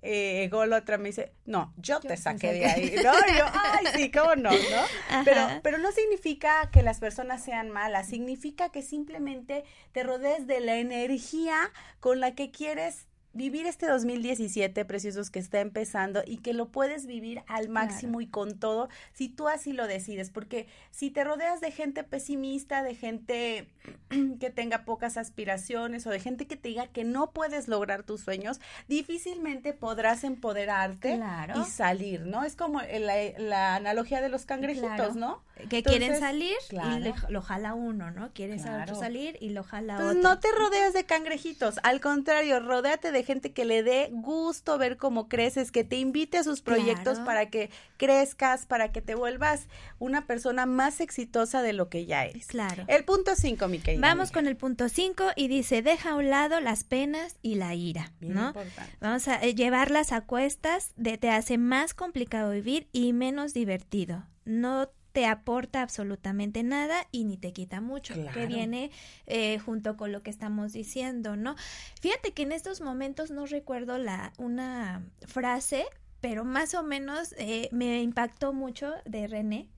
[0.01, 3.11] eh, otra me dice, no, yo, te saqué de ahí, ¿no?
[3.11, 5.23] yo, ay, sí, cómo no, ¿no?
[5.25, 10.59] Pero, pero no significa que las personas sean malas, significa que simplemente te rodees de
[10.59, 16.53] la energía con la que quieres vivir este 2017, preciosos, que está empezando y que
[16.53, 21.11] lo puedes vivir al máximo y con todo si tú así lo decides, porque si
[21.11, 23.67] te rodeas de gente pesimista, de gente
[24.39, 28.21] que tenga pocas aspiraciones o de gente que te diga que no puedes lograr tus
[28.21, 31.19] sueños, difícilmente podrás empoderarte
[31.55, 32.43] y salir, ¿no?
[32.43, 35.43] Es como la, analogía de los cangrejitos, ¿no?
[35.69, 38.31] Que quieren salir y lo jala uno, ¿no?
[38.33, 40.13] Quieren salir y lo jala otro.
[40.13, 44.97] No te rodeas de cangrejitos, al contrario, rodéate de gente que le dé gusto ver
[44.97, 49.67] cómo creces, que te invite a sus proyectos para que crezcas, para que te vuelvas
[49.97, 52.47] una persona más exitosa de lo que ya eres.
[52.47, 52.83] Claro.
[52.87, 54.01] El punto cinco, mi querida.
[54.01, 57.75] Vamos con el punto cinco y dice, deja a un lado las penas y la
[57.75, 58.53] ira, ¿no?
[58.99, 64.25] Vamos a eh, llevarlas a cuestas, de, te hace más complicado vivir y menos divertido.
[64.45, 68.91] No te aporta absolutamente nada y ni te quita mucho, que viene
[69.25, 71.55] eh, junto con lo que estamos diciendo, ¿no?
[72.01, 75.85] Fíjate que en estos momentos no recuerdo la una frase,
[76.21, 79.69] pero más o menos eh, me impactó mucho de René,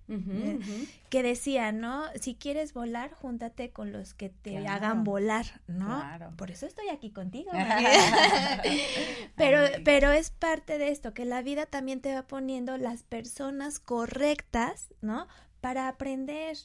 [1.09, 2.03] que decía, ¿no?
[2.19, 6.03] Si quieres volar, júntate con los que te hagan volar, ¿no?
[6.35, 7.51] Por eso estoy aquí contigo.
[9.35, 13.79] pero, pero es parte de esto, que la vida también te va poniendo las personas
[13.79, 15.27] correctas, ¿no?
[15.61, 16.57] Para aprender,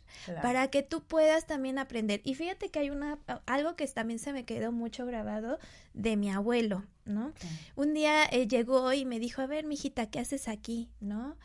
[0.43, 2.23] para que tú puedas también aprender.
[2.25, 5.59] Y fíjate que hay una algo que también se me quedó mucho grabado
[5.93, 7.33] de mi abuelo, ¿no?
[7.77, 10.89] Un día eh, llegó y me dijo, a ver, mijita, ¿qué haces aquí?
[10.99, 11.37] ¿No?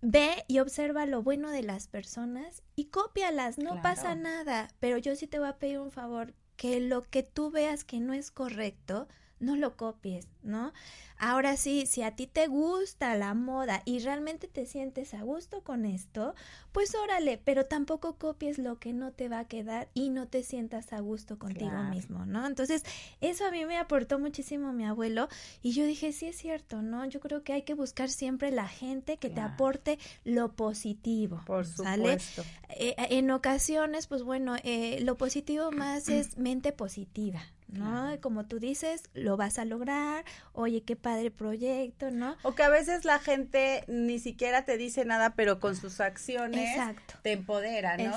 [0.00, 5.14] Ve y observa lo bueno de las personas y cópialas, no pasa nada, pero yo
[5.14, 8.30] sí te voy a pedir un favor, que lo que tú veas que no es
[8.30, 9.08] correcto,
[9.40, 10.72] no lo copies, ¿no?
[11.20, 15.62] Ahora sí, si a ti te gusta la moda y realmente te sientes a gusto
[15.62, 16.34] con esto,
[16.70, 20.44] pues órale, pero tampoco copies lo que no te va a quedar y no te
[20.44, 22.46] sientas a gusto contigo mismo, ¿no?
[22.46, 22.84] Entonces,
[23.20, 25.28] eso a mí me aportó muchísimo mi abuelo
[25.60, 27.04] y yo dije, sí es cierto, ¿no?
[27.06, 31.42] Yo creo que hay que buscar siempre la gente que te aporte lo positivo.
[31.46, 32.44] Por supuesto.
[32.70, 38.18] Eh, en ocasiones, pues bueno, eh, lo positivo más es mente positiva, ¿no?
[38.20, 42.36] Como tú dices, lo vas a lograr, oye, qué padre proyecto, ¿no?
[42.42, 46.78] O que a veces la gente ni siquiera te dice nada, pero con sus acciones
[47.22, 48.12] te empodera, ¿no?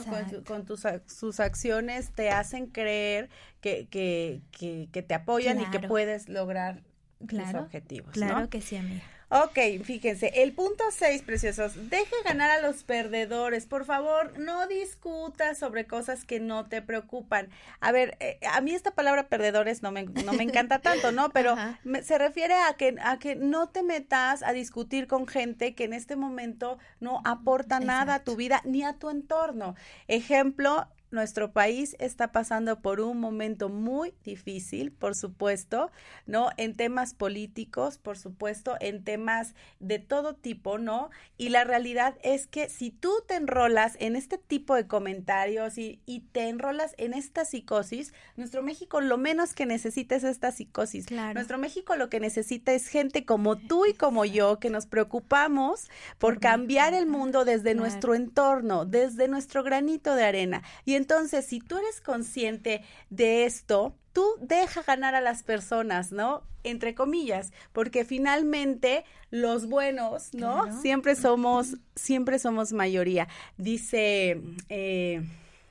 [0.45, 3.29] Con, tus, sus acciones te hacen creer
[3.61, 6.81] que, que, que, te apoyan y que puedes lograr
[7.19, 8.11] tus objetivos.
[8.13, 9.03] Claro que sí, amiga.
[9.33, 13.65] Ok, fíjense, el punto seis, preciosos, deje ganar a los perdedores.
[13.65, 17.47] Por favor, no discutas sobre cosas que no te preocupan.
[17.79, 21.29] A ver, eh, a mí esta palabra perdedores no me, no me encanta tanto, ¿no?
[21.33, 21.55] Pero
[22.03, 25.93] se refiere a que, a que no te metas a discutir con gente que en
[25.93, 29.75] este momento no aporta nada a tu vida ni a tu entorno.
[30.09, 35.91] Ejemplo, nuestro país está pasando por un momento muy difícil, por supuesto,
[36.25, 36.49] ¿no?
[36.57, 41.09] En temas políticos, por supuesto, en temas de todo tipo, ¿no?
[41.37, 45.99] Y la realidad es que si tú te enrolas en este tipo de comentarios y,
[46.05, 51.05] y te enrolas en esta psicosis, nuestro México lo menos que necesita es esta psicosis.
[51.05, 51.33] Claro.
[51.33, 55.89] Nuestro México lo que necesita es gente como tú y como yo, que nos preocupamos
[56.17, 60.63] por cambiar el mundo desde nuestro entorno, desde nuestro granito de arena.
[60.85, 66.43] Y entonces, si tú eres consciente de esto, tú deja ganar a las personas, ¿no?
[66.63, 70.79] Entre comillas, porque finalmente los buenos, ¿no?
[70.81, 73.27] Siempre somos, siempre somos mayoría.
[73.57, 75.23] Dice, eh,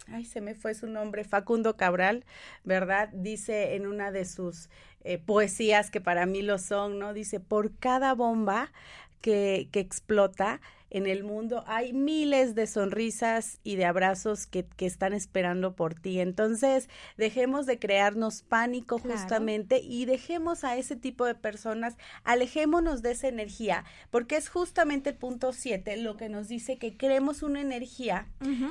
[0.09, 2.25] ay, se me fue su nombre, Facundo Cabral,
[2.65, 3.11] ¿verdad?
[3.13, 4.69] Dice en una de sus
[5.05, 7.15] eh, poesías que para mí lo son, ¿no?
[7.15, 8.73] Dice, por cada bomba
[9.21, 14.87] que, que explota, en el mundo hay miles de sonrisas y de abrazos que, que
[14.87, 16.21] están esperando por ti.
[16.21, 23.13] Entonces, dejemos de crearnos pánico justamente y dejemos a ese tipo de personas, alejémonos de
[23.13, 27.61] esa energía, porque es justamente el punto siete lo que nos dice que creemos una
[27.61, 28.27] energía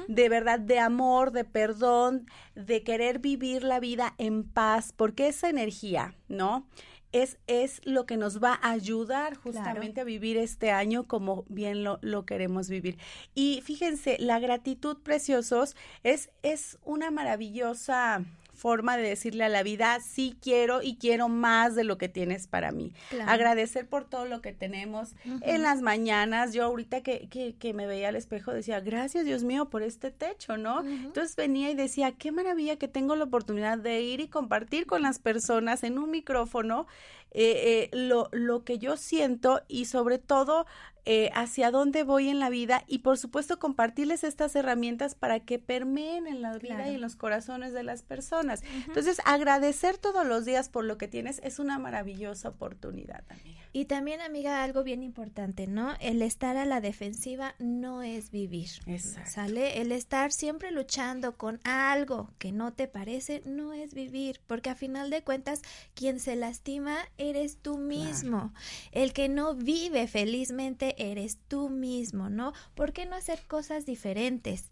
[0.07, 5.49] de verdad, de amor, de perdón, de querer vivir la vida en paz, porque esa
[5.49, 6.67] energía, ¿no?
[7.11, 11.83] Es, es lo que nos va a ayudar justamente a vivir este año como bien
[11.83, 12.97] lo, lo, queremos vivir.
[13.35, 18.23] Y fíjense, la gratitud, preciosos, es, es una maravillosa
[18.59, 22.47] forma de decirle a la vida, sí quiero y quiero más de lo que tienes
[22.47, 22.93] para mí.
[23.25, 26.53] Agradecer por todo lo que tenemos en las mañanas.
[26.53, 30.11] Yo ahorita que, que, que, me veía al espejo decía, gracias Dios mío por este
[30.11, 30.81] techo, ¿no?
[30.81, 35.01] Entonces venía y decía, qué maravilla que tengo la oportunidad de ir y compartir con
[35.01, 36.87] las personas en un micrófono
[37.31, 40.65] eh, eh, lo, lo que yo siento y sobre todo
[41.05, 45.59] eh, hacia dónde voy en la vida y por supuesto compartirles estas herramientas para que
[45.59, 48.63] permeen en la vida y en los corazones de las personas.
[48.87, 53.59] Entonces, agradecer todos los días por lo que tienes es una maravillosa oportunidad, amiga.
[53.71, 55.93] Y también, amiga, algo bien importante, ¿no?
[55.99, 58.69] El estar a la defensiva no es vivir.
[58.87, 59.29] Exacto.
[59.29, 59.79] ¿Sale?
[59.81, 64.75] El estar siempre luchando con algo que no te parece no es vivir, porque a
[64.75, 65.61] final de cuentas,
[65.93, 68.53] quien se lastima eres tú mismo.
[68.91, 72.53] El que no vive felizmente eres tú mismo, ¿no?
[72.75, 74.69] ¿Por qué no hacer cosas diferentes?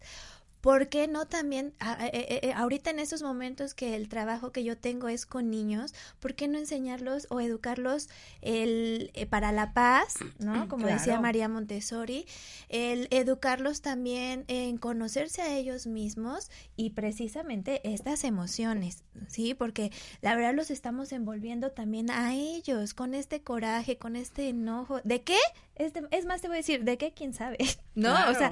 [0.60, 4.64] ¿Por qué no también, eh, eh, eh, ahorita en estos momentos que el trabajo que
[4.64, 8.08] yo tengo es con niños, ¿por qué no enseñarlos o educarlos
[8.42, 10.68] el, para la paz, ¿no?
[10.68, 12.26] Como decía María Montessori,
[12.68, 19.54] el educarlos también en conocerse a ellos mismos y precisamente estas emociones, ¿sí?
[19.54, 19.92] Porque
[20.22, 25.00] la verdad los estamos envolviendo también a ellos con este coraje, con este enojo.
[25.04, 25.38] ¿De qué?
[25.78, 27.12] Es, es más, te voy a decir, ¿de qué?
[27.12, 27.58] ¿Quién sabe?
[27.94, 28.14] ¿No?
[28.28, 28.50] o sea,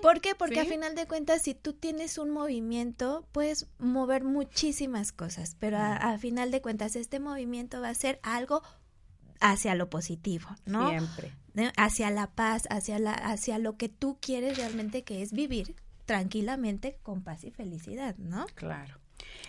[0.00, 0.34] ¿por qué?
[0.34, 5.78] Porque a final de cuentas si tú tienes un movimiento, puedes mover muchísimas cosas, pero
[5.78, 8.62] a, final de cuentas este movimiento va a ser algo
[9.40, 10.90] hacia lo positivo, ¿no?
[10.90, 11.32] Siempre.
[11.76, 15.74] Hacia la paz, hacia la hacia lo que tú quieres realmente que es vivir
[16.06, 18.46] tranquilamente con paz y felicidad, ¿no?
[18.54, 19.01] Claro.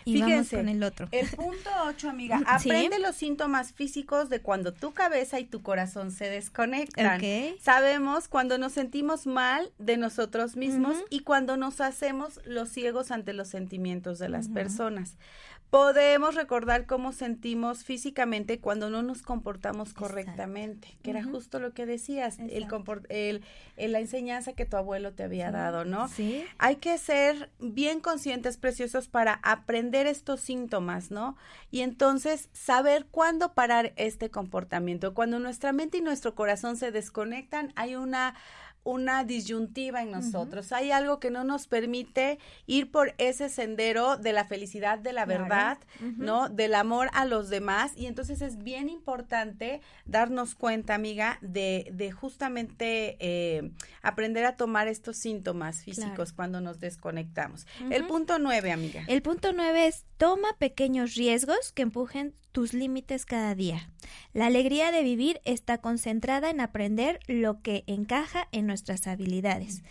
[0.06, 1.08] Y Fíjense, con el otro.
[1.12, 6.12] El punto 8, amiga, aprende los síntomas físicos de cuando tu cabeza y tu corazón
[6.12, 7.22] se desconectan.
[7.60, 13.34] Sabemos cuando nos sentimos mal de nosotros mismos y cuando nos hacemos los ciegos ante
[13.34, 15.18] los sentimientos de las personas
[15.74, 21.88] podemos recordar cómo sentimos físicamente cuando no nos comportamos correctamente, que era justo lo que
[21.88, 22.67] decías, el,
[23.09, 26.09] el, la enseñanza que tu abuelo te había dado, ¿no?
[26.09, 26.45] Sí.
[26.59, 31.38] Hay que ser bien conscientes, preciosos, para aprender estos síntomas, ¿no?
[31.71, 35.15] Y entonces saber cuándo parar este comportamiento.
[35.15, 38.36] Cuando nuestra mente y nuestro corazón se desconectan, hay una
[38.84, 40.71] una disyuntiva en nosotros.
[40.71, 45.25] Hay algo que no nos permite ir por ese sendero de la felicidad, de la
[45.25, 46.49] verdad, ¿no?
[46.49, 47.91] Del amor a los demás.
[47.95, 53.71] Y entonces es bien importante darnos cuenta, amiga, de, de justamente eh,
[54.01, 57.65] aprender a tomar estos síntomas físicos cuando nos desconectamos.
[57.89, 59.03] El punto nueve, amiga.
[59.07, 63.89] El punto nueve es toma pequeños riesgos que empujen tus límites cada día.
[64.32, 69.84] La alegría de vivir está concentrada en aprender lo que encaja en nuestras habilidades.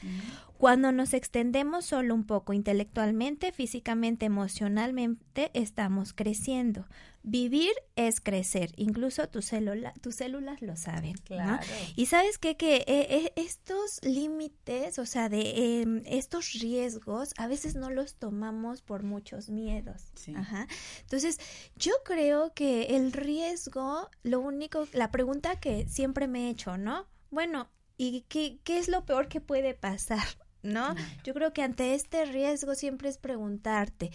[0.63, 6.87] Cuando nos extendemos solo un poco intelectualmente, físicamente, emocionalmente, estamos creciendo.
[7.25, 11.15] Vivir es crecer, incluso tu célula, tus células lo saben.
[11.25, 11.61] Claro.
[11.97, 12.57] Y sabes qué?
[12.57, 18.15] que eh, eh, estos límites, o sea, de em, estos riesgos, a veces no los
[18.15, 20.13] tomamos por muchos miedos.
[20.37, 20.69] Ajá.
[21.01, 21.41] Entonces,
[21.75, 27.09] yo creo que el riesgo, lo único, la pregunta que siempre me he hecho, ¿no?
[27.31, 30.23] Bueno, ¿y qué, qué es lo peor que puede pasar?
[30.63, 30.95] ¿No?
[31.25, 34.11] Yo creo que ante este riesgo siempre es preguntarte,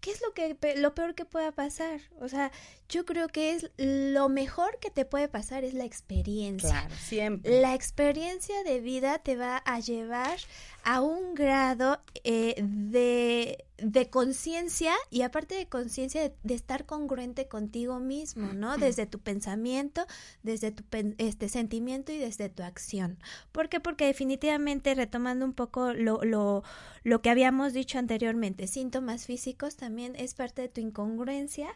[0.00, 2.00] ¿qué es lo que lo peor que pueda pasar?
[2.20, 2.50] O sea,
[2.88, 6.70] yo creo que es lo mejor que te puede pasar es la experiencia.
[6.70, 7.60] Claro, siempre.
[7.60, 10.38] La experiencia de vida te va a llevar
[10.84, 17.98] a un grado eh, de, de conciencia y aparte de conciencia de, estar congruente contigo
[17.98, 18.76] mismo, ¿no?
[18.76, 20.06] Desde tu pensamiento,
[20.42, 20.84] desde tu
[21.18, 23.18] este sentimiento y desde tu acción.
[23.52, 23.80] ¿Por qué?
[23.80, 26.62] Porque definitivamente retomando un poco lo, lo,
[27.02, 31.68] lo que habíamos dicho anteriormente, síntomas físicos también es parte de tu incongruencia,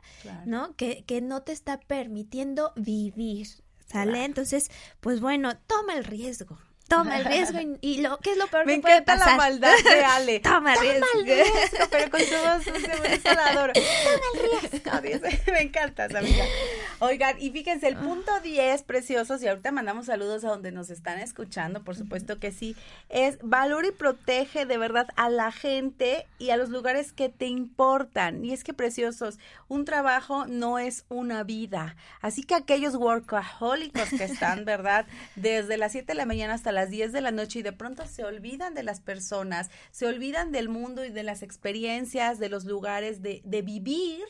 [0.45, 0.75] ¿no?
[0.77, 3.49] Que, que no te está permitiendo vivir,
[3.87, 4.25] ¿sale?
[4.25, 6.59] Entonces, pues bueno, toma el riesgo,
[6.89, 9.75] toma el riesgo y, lo que es lo peor Me que puede encanta la maldad
[9.83, 10.41] de Ale.
[10.45, 11.07] toma el riesgo.
[11.13, 13.73] Toma el riesgo, pero con su voz la adoro.
[13.73, 15.29] Toma el riesgo.
[15.53, 16.45] Me encanta, amiga.
[17.01, 21.19] Oigan, y fíjense, el punto 10, preciosos, y ahorita mandamos saludos a donde nos están
[21.19, 22.77] escuchando, por supuesto que sí,
[23.09, 27.47] es valor y protege de verdad a la gente y a los lugares que te
[27.47, 28.45] importan.
[28.45, 31.97] Y es que, preciosos, un trabajo no es una vida.
[32.21, 35.07] Así que aquellos workahólicos que están, ¿verdad?
[35.37, 38.07] Desde las 7 de la mañana hasta las 10 de la noche y de pronto
[38.07, 42.65] se olvidan de las personas, se olvidan del mundo y de las experiencias, de los
[42.65, 44.25] lugares de, de vivir.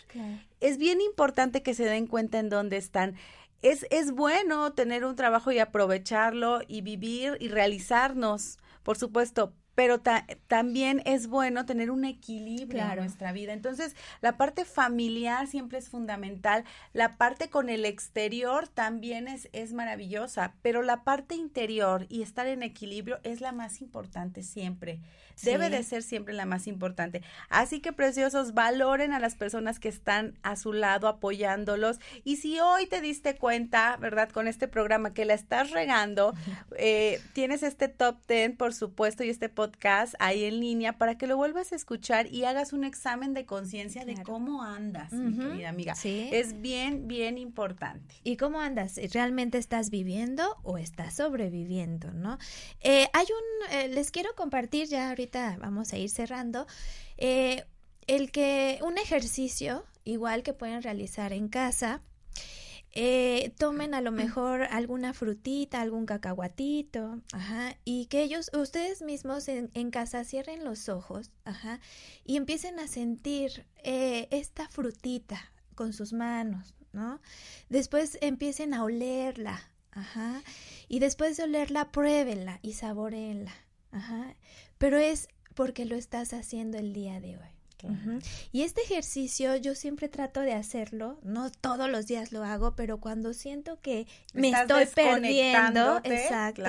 [0.61, 3.17] Es bien importante que se den cuenta en dónde están.
[3.63, 10.01] Es, es bueno tener un trabajo y aprovecharlo y vivir y realizarnos, por supuesto, pero
[10.47, 13.53] también es bueno tener un equilibrio en nuestra vida.
[13.53, 19.72] Entonces, la parte familiar siempre es fundamental, la parte con el exterior también es, es
[19.72, 25.01] maravillosa, pero la parte interior y estar en equilibrio es la más importante siempre.
[25.43, 27.22] Debe de ser siempre la más importante.
[27.49, 31.99] Así que, preciosos, valoren a las personas que están a su lado apoyándolos.
[32.24, 34.30] Y si hoy te diste cuenta, ¿verdad?
[34.30, 36.35] Con este programa que la estás regando,
[36.78, 41.26] eh, tienes este top 10, por supuesto, y este podcast ahí en línea para que
[41.26, 45.68] lo vuelvas a escuchar y hagas un examen de conciencia de cómo andas, mi querida
[45.68, 45.95] amiga.
[45.95, 46.28] Sí.
[46.32, 48.14] Es bien, bien importante.
[48.22, 48.99] ¿Y cómo andas?
[49.12, 52.39] ¿Realmente estás viviendo o estás sobreviviendo, no?
[52.80, 56.66] Eh, hay un, eh, les quiero compartir, ya ahorita vamos a ir cerrando,
[57.16, 57.64] eh,
[58.07, 62.03] el que un ejercicio igual que pueden realizar en casa,
[62.97, 69.49] eh, tomen a lo mejor alguna frutita, algún cacahuatito, ajá, y que ellos, ustedes mismos
[69.49, 71.81] en, en casa cierren los ojos, ajá,
[72.25, 77.20] y empiecen a sentir eh, esta frutita con sus manos, ¿no?
[77.68, 80.43] Después empiecen a olerla, ajá,
[80.87, 83.53] y después de olerla, pruébenla y saborenla,
[83.95, 84.35] ajá,
[84.79, 87.55] pero es porque lo estás haciendo el día de hoy.
[88.53, 92.99] Y este ejercicio yo siempre trato de hacerlo, no todos los días lo hago, pero
[92.99, 96.65] cuando siento que me estoy perdiendo, exacto,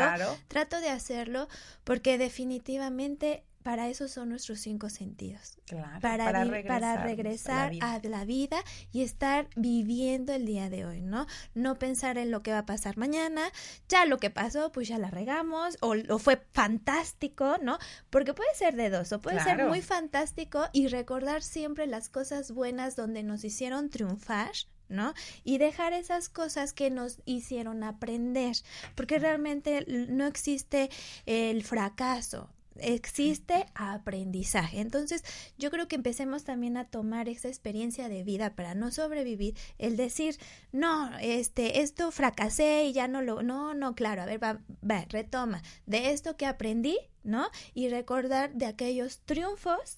[0.48, 1.48] trato de hacerlo
[1.84, 5.58] porque definitivamente para eso son nuestros cinco sentidos.
[5.66, 6.26] Claro, para,
[6.68, 8.58] para regresar, a, la vida
[8.92, 11.26] y estar viviendo el día de hoy, ¿no?
[11.56, 13.42] No pensar en lo que va a pasar mañana,
[13.90, 17.80] ya lo que pasó, pues ya la regamos, o, lo fue fantástico, ¿no?
[18.12, 22.52] Porque puede ser de dos, o puede ser muy fantástico y recordar siempre las cosas
[22.52, 24.52] buenas donde nos hicieron triunfar,
[24.90, 25.16] ¿no?
[25.44, 28.58] Y dejar esas cosas que nos hicieron aprender,
[28.94, 30.92] porque realmente no existe
[31.26, 34.80] el fracaso, existe aprendizaje.
[34.80, 35.24] Entonces,
[35.58, 39.98] yo creo que empecemos también a tomar esa experiencia de vida para no sobrevivir, el
[39.98, 40.38] decir,
[40.72, 44.60] no, este, esto fracasé y ya no lo, no, no, claro, a ver, va,
[44.90, 47.48] va retoma de esto que aprendí, ¿no?
[47.74, 49.98] Y recordar de aquellos triunfos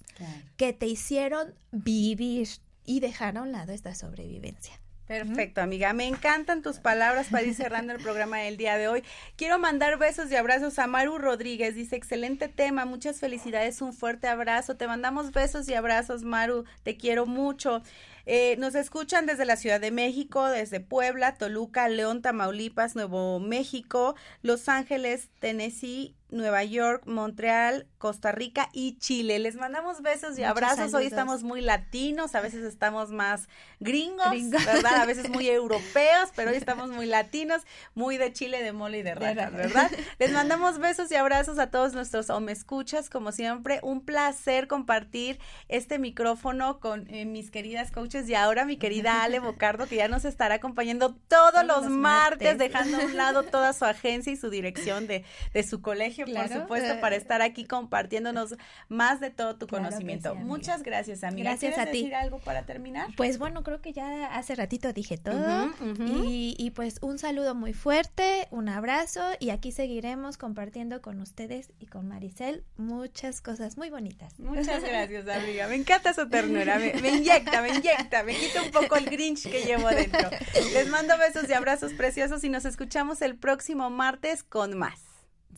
[0.55, 2.47] que te hicieron vivir
[2.85, 4.79] y dejar a un lado esta sobrevivencia.
[5.07, 5.93] Perfecto, amiga.
[5.93, 9.03] Me encantan tus palabras para ir cerrando el programa del día de hoy.
[9.37, 11.75] Quiero mandar besos y abrazos a Maru Rodríguez.
[11.75, 14.75] Dice, excelente tema, muchas felicidades, un fuerte abrazo.
[14.75, 16.65] Te mandamos besos y abrazos, Maru.
[16.83, 17.81] Te quiero mucho.
[18.25, 24.15] Eh, nos escuchan desde la Ciudad de México, desde Puebla, Toluca, León, Tamaulipas, Nuevo México,
[24.41, 29.39] Los Ángeles, Tennessee Nueva York, Montreal, Costa Rica y Chile.
[29.39, 30.93] Les mandamos besos y abrazos.
[30.93, 33.47] Hoy estamos muy latinos, a veces estamos más
[33.79, 34.27] gringos,
[34.65, 35.01] ¿verdad?
[35.01, 37.63] A veces muy europeos, pero hoy estamos muy latinos,
[37.95, 39.89] muy de Chile, de mole y de ratas, ¿verdad?
[40.19, 44.67] Les mandamos besos y abrazos a todos nuestros o me escuchas, como siempre, un placer
[44.67, 49.95] compartir este micrófono con eh, mis queridas coaches y ahora mi querida Ale Bocardo, que
[49.95, 54.35] ya nos estará acompañando todos, los, martes, dejando a un lado toda su agencia y
[54.35, 55.23] su dirección de,
[55.53, 58.55] de su colegio por supuesto, para estar aquí compartiéndonos
[58.89, 60.35] más de todo tu conocimiento.
[60.35, 61.51] Muchas gracias, amiga.
[61.51, 61.99] Gracias a ti.
[61.99, 63.09] decir algo para terminar?
[63.15, 65.71] Pues bueno, creo que ya hace ratito dije todo.
[65.99, 71.71] Y, y pues un saludo muy fuerte, un abrazo y aquí seguiremos compartiendo con ustedes
[71.79, 74.39] y con Maricel muchas cosas muy bonitas.
[74.39, 75.67] Muchas gracias, amiga.
[75.67, 76.79] Me encanta su ternura.
[76.79, 80.29] Me, me inyecta, me inyecta, me quita un poco el grinch que llevo dentro.
[80.73, 85.06] Les mando besos y abrazos preciosos y nos escuchamos el próximo martes con más.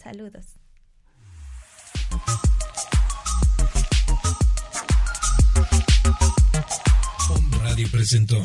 [0.02, 0.45] Saludos.
[7.30, 8.41] Om Radio presentó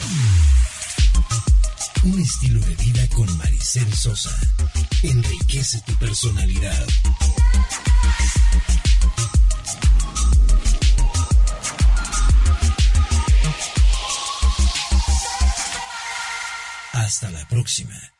[2.02, 4.36] Un estilo de vida con Maricel Sosa.
[5.02, 6.86] Enriquece tu personalidad.
[16.92, 18.13] Hasta la próxima.